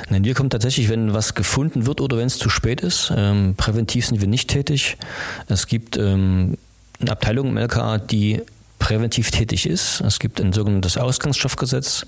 [0.09, 3.11] Nein, wir kommen tatsächlich, wenn was gefunden wird oder wenn es zu spät ist.
[3.15, 4.97] Ähm, präventiv sind wir nicht tätig.
[5.47, 6.57] Es gibt ähm,
[6.99, 8.41] eine Abteilung im LKA, die
[8.79, 10.01] präventiv tätig ist.
[10.01, 12.05] Es gibt ein sogenanntes Ausgangsstoffgesetz.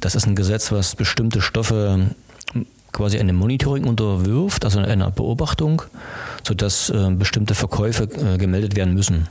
[0.00, 2.10] Das ist ein Gesetz, was bestimmte Stoffe
[2.92, 5.82] quasi einem Monitoring unterwirft, also einer Beobachtung,
[6.46, 9.28] sodass äh, bestimmte Verkäufe äh, gemeldet werden müssen.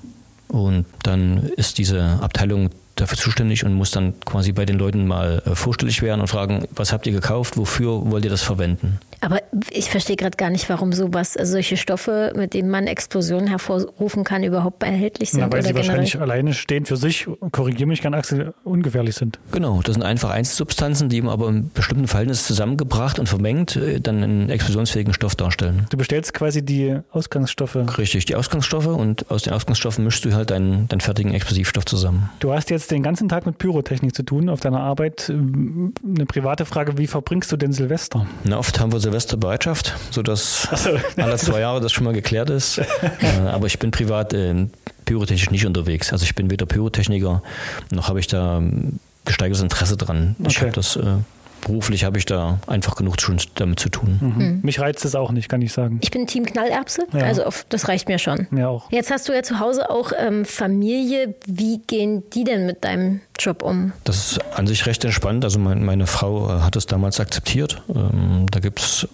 [0.48, 5.42] Und dann ist diese Abteilung dafür zuständig und muss dann quasi bei den Leuten mal
[5.46, 9.00] äh, vorstellig werden und fragen, was habt ihr gekauft, wofür wollt ihr das verwenden?
[9.22, 13.48] Aber ich verstehe gerade gar nicht, warum sowas, also solche Stoffe, mit denen man Explosionen
[13.48, 15.42] hervorrufen kann, überhaupt erhältlich sind.
[15.42, 15.88] Ja, weil oder sie generell?
[15.90, 19.40] wahrscheinlich alleine stehen für sich, korrigiere mich gerne, Axel, ungefährlich sind.
[19.52, 24.24] Genau, das sind einfach Einzelsubstanzen, die aber in bestimmten Verhältnissen zusammengebracht und vermengt äh, dann
[24.24, 25.86] einen explosionsfähigen Stoff darstellen.
[25.92, 27.76] Du bestellst quasi die Ausgangsstoffe.
[28.00, 32.32] Richtig, die Ausgangsstoffe und aus den Ausgangsstoffen mischst du halt deinen, deinen fertigen Explosivstoff zusammen.
[32.40, 35.30] Du hast jetzt den ganzen Tag mit Pyrotechnik zu tun auf deiner Arbeit.
[35.30, 38.26] Eine private Frage, wie verbringst du denn Silvester?
[38.44, 40.98] Na, oft haben wir Silvesterbereitschaft, sodass so.
[41.18, 42.82] alle zwei Jahre das schon mal geklärt ist.
[43.22, 44.68] Äh, aber ich bin privat äh,
[45.06, 46.12] pyrotechnisch nicht unterwegs.
[46.12, 47.44] Also ich bin weder Pyrotechniker,
[47.92, 50.36] noch habe ich da ähm, gesteigertes Interesse dran.
[50.40, 50.50] Okay.
[50.50, 51.18] Ich habe das äh,
[51.62, 54.20] beruflich habe ich da einfach genug schon damit zu tun.
[54.20, 54.46] Mhm.
[54.46, 54.60] Mhm.
[54.64, 56.00] Mich reizt es auch nicht, kann ich sagen.
[56.02, 57.24] Ich bin Team Knallerbse, ja.
[57.24, 58.48] also auf, das reicht mir schon.
[58.52, 58.92] Ja auch.
[58.92, 61.36] Jetzt hast du ja zu Hause auch ähm, Familie.
[61.46, 63.94] Wie gehen die denn mit deinem Job um?
[64.04, 65.44] Das ist an sich recht entspannt.
[65.44, 67.82] Also mein, meine Frau äh, hat es damals akzeptiert.
[67.94, 69.08] Ähm, da gibt es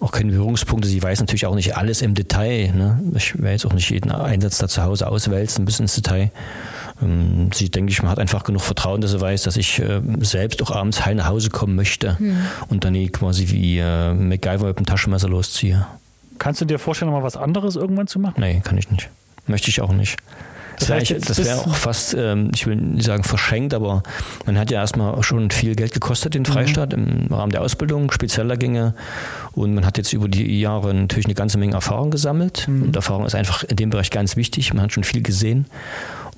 [0.00, 0.88] auch keine Berührungspunkte.
[0.88, 2.72] Sie weiß natürlich auch nicht alles im Detail.
[2.72, 3.00] Ne?
[3.16, 6.30] Ich werde jetzt auch nicht jeden Einsatz da zu Hause auswälzen, bis ins Detail.
[7.02, 10.00] Ähm, sie, denke ich, man hat einfach genug Vertrauen, dass sie weiß, dass ich äh,
[10.20, 12.38] selbst auch abends heil nach Hause kommen möchte hm.
[12.68, 15.86] und dann quasi wie äh, MacGyver mit dem Taschenmesser losziehe.
[16.38, 18.40] Kannst du dir vorstellen, mal was anderes irgendwann zu machen?
[18.40, 19.10] Nee, kann ich nicht.
[19.46, 20.16] Möchte ich auch nicht.
[20.78, 24.02] Das wäre wär auch fast, ähm, ich will nicht sagen verschenkt, aber
[24.46, 27.26] man hat ja erstmal schon viel Geld gekostet, den Freistaat, mhm.
[27.28, 28.94] im Rahmen der Ausbildung, spezieller Gänge.
[29.52, 32.68] Und man hat jetzt über die Jahre natürlich eine ganze Menge Erfahrung gesammelt.
[32.68, 32.84] Mhm.
[32.84, 34.72] Und Erfahrung ist einfach in dem Bereich ganz wichtig.
[34.72, 35.66] Man hat schon viel gesehen.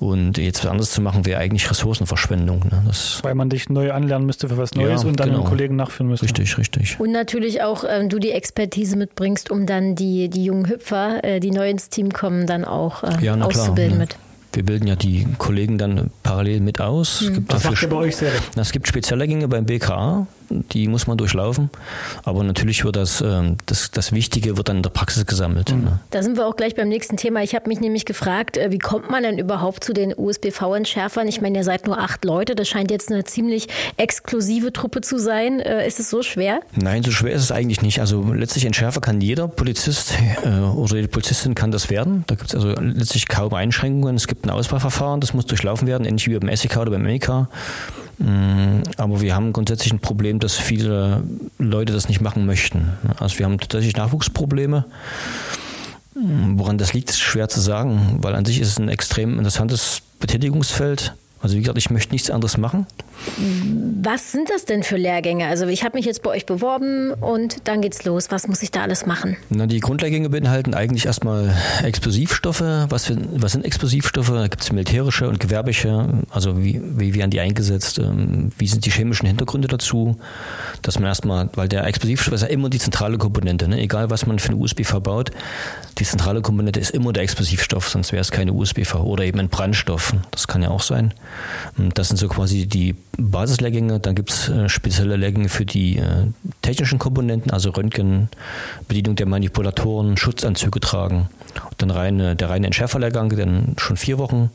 [0.01, 2.61] Und jetzt was anderes zu machen, wäre eigentlich Ressourcenverschwendung.
[2.61, 2.81] Ne?
[2.87, 5.41] Das Weil man dich neu anlernen müsste für was Neues ja, und dann genau.
[5.41, 6.25] einen Kollegen nachführen müsste.
[6.25, 6.99] Richtig, richtig.
[6.99, 11.39] Und natürlich auch ähm, du die Expertise mitbringst, um dann die, die jungen Hüpfer, äh,
[11.39, 13.95] die neu ins Team kommen, dann auch äh, ja, auszubilden klar, ne?
[13.97, 14.17] mit.
[14.53, 17.21] Wir bilden ja die Kollegen dann parallel mit aus.
[17.21, 17.27] Mhm.
[17.27, 18.37] Es gibt das macht ihr bei euch selber?
[18.55, 21.69] Es gibt Speziallehrgänge beim BKA, die muss man durchlaufen.
[22.23, 25.71] Aber natürlich wird das, ähm, das, das Wichtige wird dann in der Praxis gesammelt.
[25.71, 25.83] Mhm.
[25.83, 25.99] Ne?
[26.09, 27.41] Da sind wir auch gleich beim nächsten Thema.
[27.43, 31.27] Ich habe mich nämlich gefragt, äh, wie kommt man denn überhaupt zu den USBV-Entschärfern?
[31.27, 32.55] Ich meine, ihr seid nur acht Leute.
[32.55, 35.59] Das scheint jetzt eine ziemlich exklusive Truppe zu sein.
[35.61, 36.59] Äh, ist es so schwer?
[36.75, 38.01] Nein, so schwer ist es eigentlich nicht.
[38.01, 42.25] Also letztlich Entschärfer kann jeder Polizist äh, oder die Polizistin kann das werden.
[42.27, 44.15] Da gibt es also letztlich kaum Einschränkungen.
[44.15, 47.03] Es gibt gibt ein Auswahlverfahren, das muss durchlaufen werden, ähnlich wie beim SEK oder beim
[47.03, 47.47] MEK.
[48.21, 51.23] Mm, aber wir haben grundsätzlich ein Problem, dass viele
[51.57, 52.93] Leute das nicht machen möchten.
[53.19, 54.85] Also wir haben tatsächlich Nachwuchsprobleme.
[56.13, 59.37] Mm, woran das liegt, ist schwer zu sagen, weil an sich ist es ein extrem
[59.37, 61.15] interessantes Betätigungsfeld.
[61.41, 62.85] Also wie gesagt, ich möchte nichts anderes machen.
[64.03, 65.47] Was sind das denn für Lehrgänge?
[65.47, 68.31] Also ich habe mich jetzt bei euch beworben und dann geht's los.
[68.31, 69.37] Was muss ich da alles machen?
[69.49, 72.61] Na, die Grundlehrgänge beinhalten eigentlich erstmal Explosivstoffe.
[72.61, 74.29] Was, für, was sind Explosivstoffe?
[74.29, 76.23] Da gibt es militärische und gewerbliche.
[76.29, 77.99] Also wie, wie werden die eingesetzt?
[77.99, 80.17] Ähm, wie sind die chemischen Hintergründe dazu?
[80.81, 83.67] Dass man erstmal, weil der Explosivstoff ist ja immer die zentrale Komponente.
[83.67, 83.79] Ne?
[83.79, 85.31] Egal was man für eine USB verbaut,
[85.97, 89.49] die zentrale Komponente ist immer der Explosivstoff, sonst wäre es keine USB oder eben ein
[89.49, 90.13] Brandstoff.
[90.31, 91.13] Das kann ja auch sein.
[91.93, 93.99] Das sind so quasi die Basislehrgänge.
[93.99, 96.27] Dann gibt es äh, spezielle Lehrgänge für die äh,
[96.61, 98.29] technischen Komponenten, also Röntgen,
[98.87, 101.29] Bedienung der Manipulatoren, Schutzanzüge tragen.
[101.69, 104.49] Und dann reine, der reine Entschärferlehrgang, dann schon vier Wochen,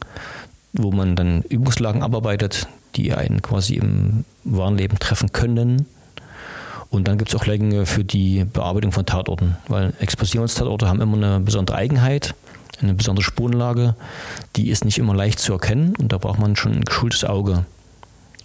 [0.72, 5.86] wo man dann Übungslagen abarbeitet, die einen quasi im wahren Leben treffen können.
[6.88, 11.16] Und dann gibt es auch Lehrgänge für die Bearbeitung von Tatorten, weil Explosionstatorte haben immer
[11.16, 12.34] eine besondere Eigenheit
[12.82, 13.94] eine besondere Spurenlage,
[14.56, 17.64] die ist nicht immer leicht zu erkennen und da braucht man schon ein geschultes Auge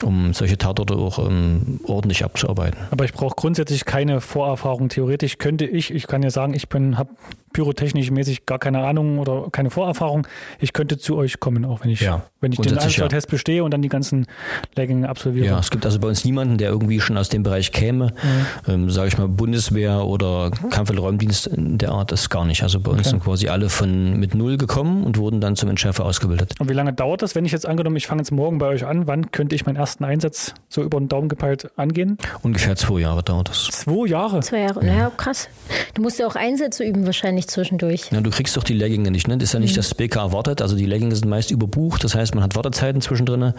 [0.04, 2.80] um solche Tatorte auch ähm, ordentlich abzuarbeiten.
[2.90, 4.90] Aber ich brauche grundsätzlich keine Vorerfahrung.
[4.90, 7.12] Theoretisch könnte ich, ich kann ja sagen, ich bin, habe
[7.54, 10.28] pyrotechnisch mäßig gar keine Ahnung oder keine Vorerfahrung.
[10.60, 13.32] Ich könnte zu euch kommen, auch wenn ich, ja, wenn ich den Einzeltest ja.
[13.32, 14.28] bestehe und dann die ganzen
[14.76, 15.46] Lehrgänge absolviere.
[15.46, 18.08] Ja, es gibt also bei uns niemanden, der irgendwie schon aus dem Bereich käme.
[18.08, 18.72] Mhm.
[18.74, 22.64] Ähm, Sage ich mal, Bundeswehr oder Kampfräumdienst in der Art ist gar nicht.
[22.64, 23.10] Also bei uns okay.
[23.10, 26.54] sind quasi alle von mit null gekommen und wurden dann zum Entschärfer ausgebildet.
[26.60, 28.86] Und wie lange dauert das, wenn ich jetzt angenommen, ich fange jetzt morgen bei euch
[28.86, 32.18] an, wann könnte ich meinen ersten Einsatz so über den Daumen gepeilt angehen?
[32.42, 33.64] Ungefähr zwei Jahre dauert das.
[33.72, 34.40] Zwei Jahre?
[34.42, 35.50] Zwei Jahre, ja, ja krass.
[35.94, 38.12] Du musst ja auch Einsätze üben wahrscheinlich nicht zwischendurch.
[38.12, 39.38] Ja, du kriegst doch die Leggings nicht, ne?
[39.38, 39.78] Das ist ja nicht, mhm.
[39.78, 40.62] dass das BK wartet.
[40.62, 42.04] Also die Leggings sind meist überbucht.
[42.04, 43.54] Das heißt, man hat Wartezeiten zwischendrin.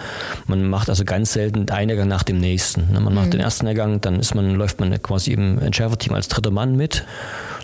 [0.47, 2.93] Man macht also ganz selten einen Lehrgang nach dem nächsten.
[2.93, 3.01] Ne?
[3.01, 3.31] Man macht mhm.
[3.33, 7.05] den ersten Lehrgang, dann ist man, läuft man quasi im Entschärferteam als dritter Mann mit.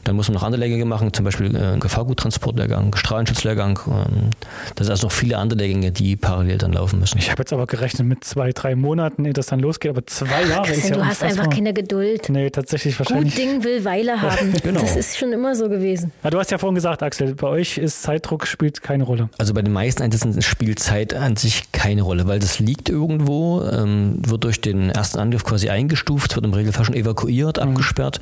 [0.05, 3.79] Dann muss man noch andere Lehrgänge machen, zum Beispiel äh, Gefahrguttransportlehrgang, Strahlenschutzlehrgang.
[3.87, 4.31] Ähm,
[4.75, 7.19] das sind also noch viele andere Lehrgänge, die parallel dann laufen müssen.
[7.19, 10.45] Ich habe jetzt aber gerechnet mit zwei, drei Monaten, ehe das dann losgeht, aber zwei
[10.45, 12.29] Jahre Christian, ist ja Du hast einfach keine Geduld.
[12.29, 13.35] Nee, tatsächlich wahrscheinlich.
[13.35, 14.53] Gut Ding will Weile haben.
[14.63, 14.81] genau.
[14.81, 16.13] Das ist schon immer so gewesen.
[16.23, 19.29] Ja, du hast ja vorhin gesagt, Axel, bei euch ist Zeitdruck spielt keine Rolle.
[19.39, 23.63] Also bei den meisten Einsätzen spielt Zeit an sich keine Rolle, weil das liegt irgendwo,
[23.63, 27.71] ähm, wird durch den ersten Angriff quasi eingestuft, wird im Regelfall schon evakuiert, mhm.
[27.71, 28.21] abgesperrt,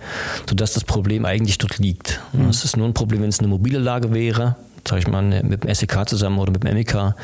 [0.49, 2.21] sodass das Problem eigentlich dort liegt.
[2.33, 2.47] Mhm.
[2.47, 5.65] Das ist nur ein Problem, wenn es eine mobile Lage wäre, sage ich mal, mit
[5.65, 7.15] dem SEK zusammen oder mit dem MEK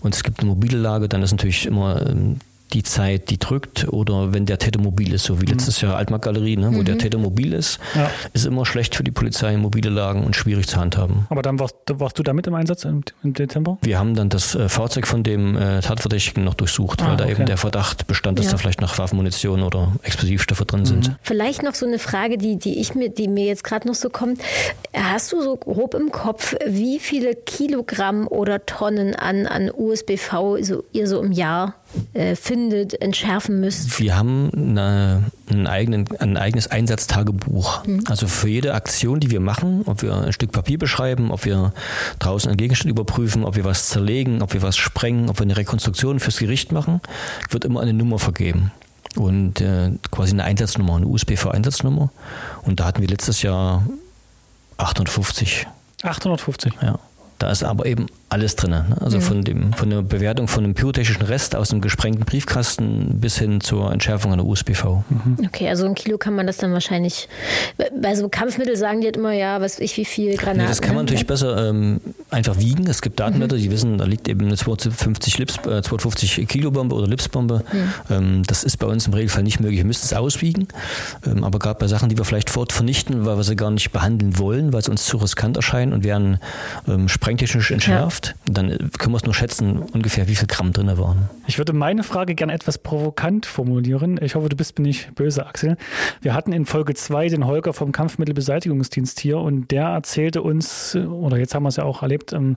[0.00, 2.36] und es gibt eine mobile Lage, dann ist natürlich immer ähm,
[2.72, 6.56] die Zeit, die drückt oder wenn der Täter mobil ist, so wie letztes Jahr Altmark-Galerie,
[6.56, 8.10] ne, wo der Täter mobil ist, Ja.
[8.32, 11.26] ist immer schlecht für die Polizei in mobile Lagen und schwierig zu handhaben.
[11.30, 13.78] Aber dann warst, warst du damit im Einsatz im, im Dezember?
[13.82, 17.24] Wir haben dann das äh, Fahrzeug von dem äh, Tatverdächtigen noch durchsucht, Ah, weil da
[17.24, 17.32] okay.
[17.34, 18.52] eben der Verdacht bestand, dass Ja.
[18.52, 21.12] da vielleicht noch Waffenmunition oder Explosivstoffe drin sind.
[21.22, 24.10] Vielleicht noch so eine Frage, die, die ich mir, die mir jetzt gerade noch so
[24.10, 24.40] kommt.
[24.94, 30.84] Hast du so grob im Kopf, wie viele Kilogramm oder Tonnen an, an USBV so,
[30.92, 31.74] ihr so im Jahr
[32.12, 33.98] äh, findet, entschärfen müsst?
[33.98, 37.82] Wir haben eine, einen eigenen, ein eigenes Einsatztagebuch.
[38.06, 41.72] Also für jede Aktion, die wir machen, ob wir ein Stück Papier beschreiben, ob wir
[42.18, 45.56] draußen einen Gegenstand überprüfen, ob wir was zerlegen, ob wir was sprengen, ob wir eine
[45.56, 47.00] Rekonstruktion fürs Gericht machen,
[47.50, 48.70] wird immer eine Nummer vergeben.
[49.16, 52.10] Und äh, quasi eine Einsatznummer, eine USBV-Einsatznummer.
[52.62, 53.84] Und da hatten wir letztes Jahr
[54.76, 55.66] 850.
[56.02, 56.72] 850.
[56.82, 56.98] Ja.
[57.38, 58.70] Da ist aber eben alles drin.
[58.70, 58.84] Ne?
[59.00, 63.38] Also von, dem, von der Bewertung von einem pyrotechnischen Rest aus dem gesprengten Briefkasten bis
[63.38, 65.02] hin zur Entschärfung einer USBV.
[65.46, 67.28] Okay, also ein Kilo kann man das dann wahrscheinlich.
[68.00, 70.62] Bei so Kampfmittel sagen die halt immer, ja, was weiß ich, wie viel Granaten.
[70.62, 71.10] Nee, das kann man ne?
[71.10, 72.86] natürlich besser ähm, einfach wiegen.
[72.86, 76.94] Es gibt Datenblätter, die wissen, da liegt eben eine 250, Lips, äh, 250 Kilo Bombe
[76.94, 77.64] oder Lipsbombe.
[78.10, 79.78] Ähm, das ist bei uns im Regelfall nicht möglich.
[79.78, 80.68] Wir müssen es auswiegen.
[81.26, 83.90] Ähm, aber gerade bei Sachen, die wir vielleicht fort vernichten, weil wir sie gar nicht
[83.90, 86.38] behandeln wollen, weil sie uns zu riskant erscheinen und werden
[86.86, 90.88] ähm, sprengtechnisch entschärft, dann äh, können wir es nur schätzen, ungefähr wie viel Gramm drin
[90.98, 91.28] waren.
[91.46, 94.18] Ich würde meine Frage gerne etwas provokant formulieren.
[94.22, 95.76] Ich hoffe, du bist mir nicht böse, Axel.
[96.20, 101.38] Wir hatten in Folge 2 den Holger vom Kampfmittelbeseitigungsdienst hier und der erzählte uns, oder
[101.38, 102.56] jetzt haben wir es ja auch erlebt, ähm,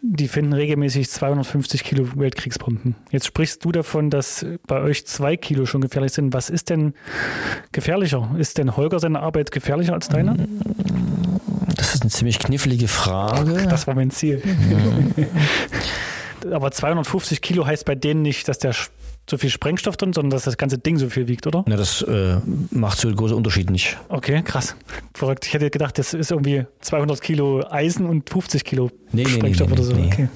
[0.00, 2.96] die finden regelmäßig 250 Kilo Weltkriegsbomben.
[3.10, 6.32] Jetzt sprichst du davon, dass bei euch zwei Kilo schon gefährlich sind.
[6.32, 6.94] Was ist denn
[7.72, 8.34] gefährlicher?
[8.38, 10.48] Ist denn Holger seine Arbeit gefährlicher als deine?
[12.12, 13.66] Ziemlich knifflige Frage.
[13.68, 14.42] Das war mein Ziel.
[16.52, 18.74] Aber 250 Kilo heißt bei denen nicht, dass der
[19.30, 21.64] so viel Sprengstoff drin, sondern dass das ganze Ding so viel wiegt, oder?
[21.66, 22.38] Na, das äh,
[22.70, 23.96] macht so einen großen Unterschied nicht.
[24.08, 24.74] Okay, krass.
[25.14, 25.46] Verrückt.
[25.46, 29.36] Ich hätte gedacht, das ist irgendwie 200 Kilo Eisen und 50 Kilo Nee, nee, nee,
[29.36, 29.92] Sprengstoff nee, oder so.
[29.92, 30.10] nee.
[30.12, 30.28] Okay.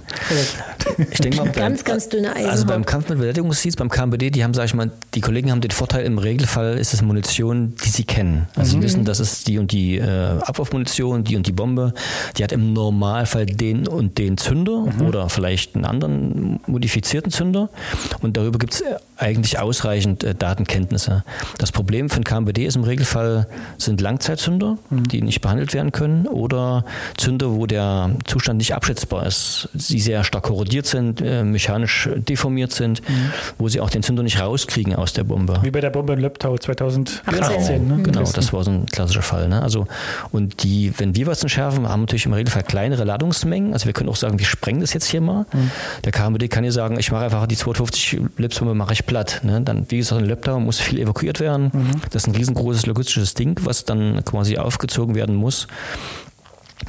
[1.11, 2.51] Ich denke mal, Ganz, ganz dünne Eisen.
[2.51, 6.05] Also beim Kampfmittelbesetigungsdienst, beim KMBD, die haben, sag ich mal, die Kollegen haben den Vorteil,
[6.05, 8.47] im Regelfall ist es Munition, die sie kennen.
[8.55, 11.95] Also sie wissen, das ist die und die äh, Abwurfmunition, die und die Bombe.
[12.37, 17.71] Die hat im Normalfall den und den Zünder oder vielleicht einen anderen modifizierten Zünder.
[18.21, 18.85] Und darüber gibt es
[19.17, 21.25] eigentlich ausreichend äh, Datenkenntnisse.
[21.59, 23.47] Das Problem für den KMBD ist im Regelfall
[23.79, 26.85] sind Langzeitzünder, die nicht behandelt werden können oder
[27.17, 29.69] Zünder, wo der Zustand nicht abschätzbar ist.
[29.75, 33.03] Sie sehr stark korrodiert sind, äh, mechanisch deformiert sind,
[33.59, 35.59] wo sie auch den Zünder nicht rauskriegen aus der Bombe.
[35.63, 37.87] Wie bei der Bombe in Löbtau 2018.
[37.87, 38.03] Ne?
[38.03, 39.49] Genau, das war so ein klassischer Fall.
[39.49, 39.63] Ne?
[39.63, 39.87] Also,
[40.33, 43.73] und die, wenn wir was entschärfen, haben natürlich im Regelfall kleinere Ladungsmengen.
[43.73, 45.47] Also wir können auch sagen, wir sprengen das jetzt hier mal.
[46.05, 49.41] Der KMD kann ja sagen, ich mache einfach die 250 Lipsbombe mache ich platt.
[49.43, 49.61] Ne?
[49.63, 51.71] Dann, wie gesagt, in Löbtau muss viel evakuiert werden.
[52.11, 55.67] Das ist ein riesengroßes logistisches Ding, was dann quasi aufgezogen werden muss.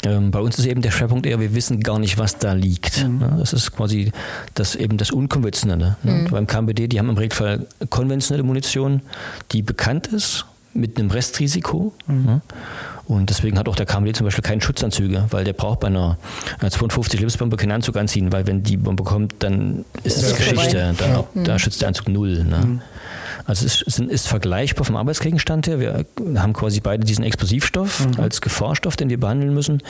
[0.03, 3.03] Ähm, bei uns ist eben der Schwerpunkt eher, wir wissen gar nicht, was da liegt.
[3.07, 3.35] Ne?
[3.39, 4.11] Das ist quasi
[4.53, 5.97] das eben das Unkonventionelle.
[6.03, 6.27] Ne?
[6.29, 9.01] Beim KMBD, die haben im Regelfall konventionelle Munition,
[9.51, 11.93] die bekannt ist, mit einem Restrisiko.
[12.07, 12.41] Ne?
[13.05, 16.17] Und deswegen hat auch der KMD zum Beispiel keine Schutzanzüge, weil der braucht bei einer
[16.61, 20.37] äh, 52 Lebensbombe keinen Anzug anziehen, weil wenn die Bombe kommt, dann ist es Ja,
[20.37, 20.93] Geschichte.
[20.95, 21.25] vorbei.
[21.33, 22.43] Dann, Da schützt der Anzug null.
[22.43, 22.81] Ne?
[23.47, 25.79] Also es ist, ist vergleichbar vom Arbeitsgegenstand her.
[25.79, 26.05] Wir
[26.41, 29.81] haben quasi beide diesen Explosivstoff als Gefahrstoff, den wir behandeln müssen,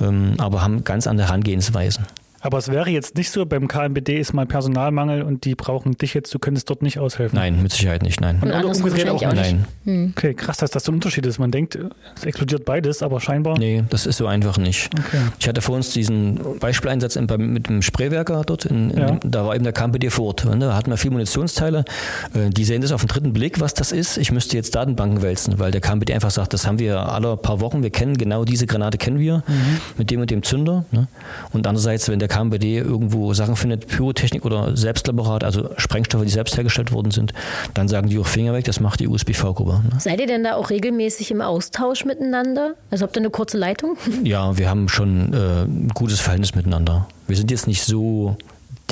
[0.00, 2.06] ähm, aber haben ganz andere Herangehensweisen.
[2.44, 6.12] Aber es wäre jetzt nicht so, beim KMBD ist mal Personalmangel und die brauchen dich
[6.12, 7.38] jetzt, du könntest dort nicht aushelfen.
[7.38, 8.38] Nein, mit Sicherheit nicht, nein.
[8.42, 10.10] Und andersrum umgedreht auch auch Nein, nicht.
[10.16, 11.38] Okay, krass, dass das so ein Unterschied ist.
[11.38, 11.78] Man denkt,
[12.16, 13.58] es explodiert beides, aber scheinbar.
[13.58, 14.90] nee, das ist so einfach nicht.
[14.98, 15.22] Okay.
[15.38, 19.06] Ich hatte vor uns diesen Beispieleinsatz in, mit dem Spraywerker dort, in, in Ja.
[19.12, 20.44] dem, da war eben der KMPD vor Ort.
[20.44, 21.86] Da hatten wir viele Munitionsteile.
[22.34, 24.18] Äh, Die sehen das auf den dritten Blick, was das ist.
[24.18, 27.60] Ich müsste jetzt Datenbanken wälzen, weil der KMPD einfach sagt, das haben wir alle paar
[27.60, 29.80] Wochen, wir kennen genau diese Granate, kennen wir Mhm.
[29.96, 30.84] mit dem und dem Zünder.
[30.92, 31.08] Ne?
[31.54, 36.56] Und andererseits, wenn der KMPD irgendwo Sachen findet, Pyrotechnik oder Selbstlaborat, also Sprengstoffe, die selbst
[36.56, 37.32] hergestellt worden sind,
[37.74, 39.82] dann sagen die auch Finger weg, das macht die USBV-Gruppe.
[39.84, 40.00] Ne?
[40.00, 42.74] Seid ihr denn da auch regelmäßig im Austausch miteinander?
[42.90, 43.96] Also habt ihr eine kurze Leitung?
[44.24, 47.06] Ja, wir haben schon äh, ein gutes Verhältnis miteinander.
[47.26, 48.36] Wir sind jetzt nicht so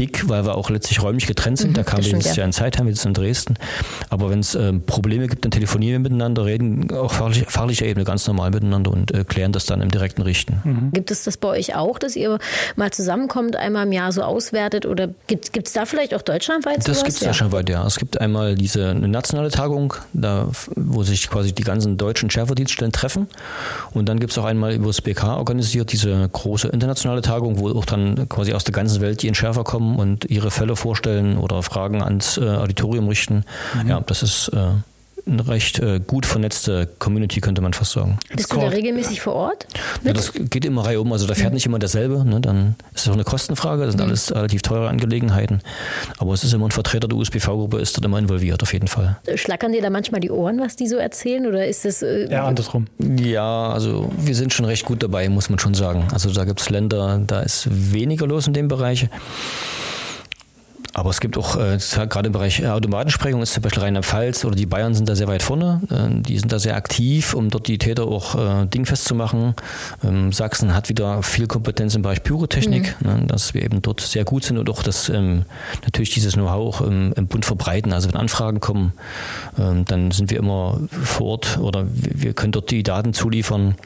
[0.03, 1.71] dick, weil wir auch letztlich räumlich getrennt sind.
[1.71, 2.45] Mhm, da kam wir jetzt ja.
[2.45, 3.55] in Zeitheim, wir sitzen in Dresden.
[4.11, 8.05] Aber wenn es ähm, Probleme gibt, dann telefonieren wir miteinander, reden auf fachlich, fachlicher Ebene
[8.05, 10.91] ganz normal miteinander und äh, klären das dann im direkten Richten.
[10.93, 12.39] Gibt es das bei euch auch, dass ihr
[12.77, 14.87] mal zusammenkommt, einmal im Jahr so auswertet?
[14.87, 17.33] Oder gibt es da vielleicht auch deutschlandweit Das gibt es ja.
[17.33, 17.87] schon weit, ja.
[17.87, 22.93] Es gibt einmal diese eine nationale Tagung, da, wo sich quasi die ganzen deutschen Schärferdienststellen
[22.93, 23.29] treffen.
[23.93, 27.71] Und dann gibt es auch einmal über das BK organisiert diese große internationale Tagung, wo
[27.71, 31.37] auch dann quasi aus der ganzen Welt die Entschärfer kommen kommen und ihre Fälle vorstellen
[31.37, 33.45] oder Fragen ans äh, Auditorium richten.
[33.83, 33.89] Mhm.
[33.89, 34.73] Ja, das ist äh,
[35.27, 38.19] eine recht äh, gut vernetzte Community, könnte man fast sagen.
[38.35, 39.67] Bist du da regelmäßig vor Ort?
[40.05, 41.13] Ja, das geht immer Reihe um.
[41.13, 41.55] Also da fährt mhm.
[41.55, 42.25] nicht immer derselbe.
[42.25, 42.41] Ne?
[42.41, 43.85] Dann ist es auch eine Kostenfrage.
[43.85, 44.09] Das sind mhm.
[44.09, 45.61] alles relativ teure Angelegenheiten.
[46.19, 49.19] Aber es ist immer ein Vertreter der USBV-Gruppe, ist dort immer involviert, auf jeden Fall.
[49.35, 51.47] Schlackern dir da manchmal die Ohren, was die so erzählen?
[51.47, 52.03] Oder ist das.
[52.03, 52.87] Äh, ja, andersrum.
[52.99, 56.09] Ja, also wir sind schon recht gut dabei, muss man schon sagen.
[56.13, 59.09] Also da gibt es Länder, da ist weniger los in dem Bereich.
[60.95, 61.79] Aber es gibt auch, äh,
[62.09, 65.43] gerade im Bereich Automatensprengung ist zum Beispiel Rheinland-Pfalz oder die Bayern sind da sehr weit
[65.43, 65.81] vorne.
[65.91, 69.55] Äh, die sind da sehr aktiv, um dort die Täter auch äh, dingfest zu machen.
[70.05, 73.09] Ähm, Sachsen hat wieder viel Kompetenz im Bereich Pyrotechnik, mhm.
[73.09, 75.47] ne, dass wir eben dort sehr gut sind und auch das ähm,
[75.83, 77.95] natürlich dieses Know-how auch im, im Bund verbreiten.
[77.95, 78.93] Also wenn Anfragen kommen,
[79.59, 83.77] ähm, dann sind wir immer vor Ort oder wir, wir können dort die Daten zuliefern.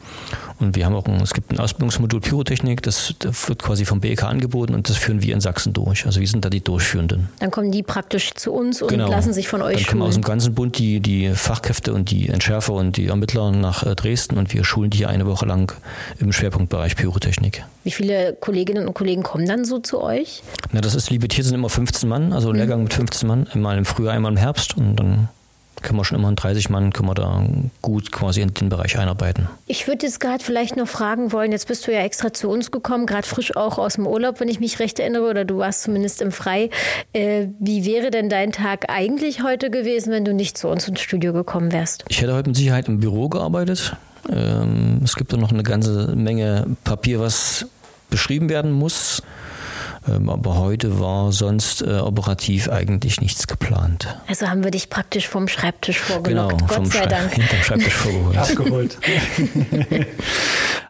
[0.59, 4.01] Und wir haben auch ein, es gibt ein Ausbildungsmodul Pyrotechnik, das, das wird quasi vom
[4.01, 6.07] BEK angeboten und das führen wir in Sachsen durch.
[6.07, 6.96] Also wir sind da die Durchführung.
[6.97, 7.29] Ausführenden.
[7.41, 9.09] Dann kommen die praktisch zu uns und genau.
[9.09, 12.29] lassen sich von euch Dann kommen aus dem ganzen Bund die, die Fachkräfte und die
[12.29, 15.73] Entschärfer und die Ermittler nach äh, Dresden und wir schulen die eine Woche lang
[16.19, 17.65] im Schwerpunktbereich Pyrotechnik.
[17.85, 20.43] Wie viele Kolleginnen und Kollegen kommen dann so zu euch?
[20.73, 22.59] Na, das ist limitiert, sind immer 15 Mann, also ein mhm.
[22.59, 25.29] Lehrgang mit 15 Mann, einmal im Frühjahr, einmal im Herbst und dann
[25.87, 27.47] können wir schon immer in 30 Mann können wir da
[27.81, 29.49] gut quasi in den Bereich einarbeiten.
[29.69, 32.73] Ich würde jetzt gerade vielleicht noch fragen wollen, jetzt bist du ja extra zu uns
[32.73, 35.85] gekommen, gerade frisch auch aus dem Urlaub, wenn ich mich recht erinnere, oder du warst
[35.85, 36.71] zumindest im Frei.
[37.13, 41.01] Äh, wie wäre denn dein Tag eigentlich heute gewesen, wenn du nicht zu uns ins
[41.01, 42.05] Studio gekommen wärst?
[42.09, 43.97] Ich hätte heute mit Sicherheit im Büro gearbeitet.
[44.29, 47.67] Ähm, es gibt da noch eine ganze Menge Papier, was
[48.11, 49.23] beschrieben werden muss.
[50.09, 54.17] Ähm, aber heute war sonst äh, operativ eigentlich nichts geplant.
[54.29, 56.59] Also haben wir dich praktisch vom Schreibtisch vorgelockt.
[56.59, 57.33] Genau, Gott sei Schrei Dank.
[57.35, 58.37] Hinterm Schreibtisch vorgeholt.
[58.39, 58.99] Abgeholt.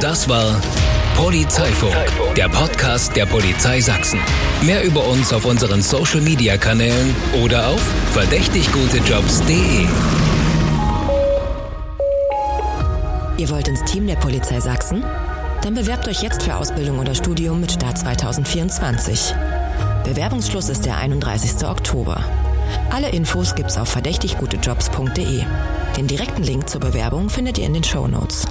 [0.00, 0.60] Das war
[1.14, 1.94] Polizeifunk,
[2.34, 4.18] der Podcast der Polizei Sachsen.
[4.62, 7.80] Mehr über uns auf unseren Social Media Kanälen oder auf
[8.12, 9.86] verdächtiggutejobs.de.
[13.36, 15.04] Ihr wollt ins Team der Polizei Sachsen?
[15.62, 19.32] Dann bewerbt euch jetzt für Ausbildung oder Studium mit Start 2024.
[20.04, 21.64] Bewerbungsschluss ist der 31.
[21.64, 22.24] Oktober.
[22.90, 25.44] Alle Infos gibt's auf verdächtiggutejobs.de.
[25.96, 28.46] Den direkten Link zur Bewerbung findet ihr in den Show Notes.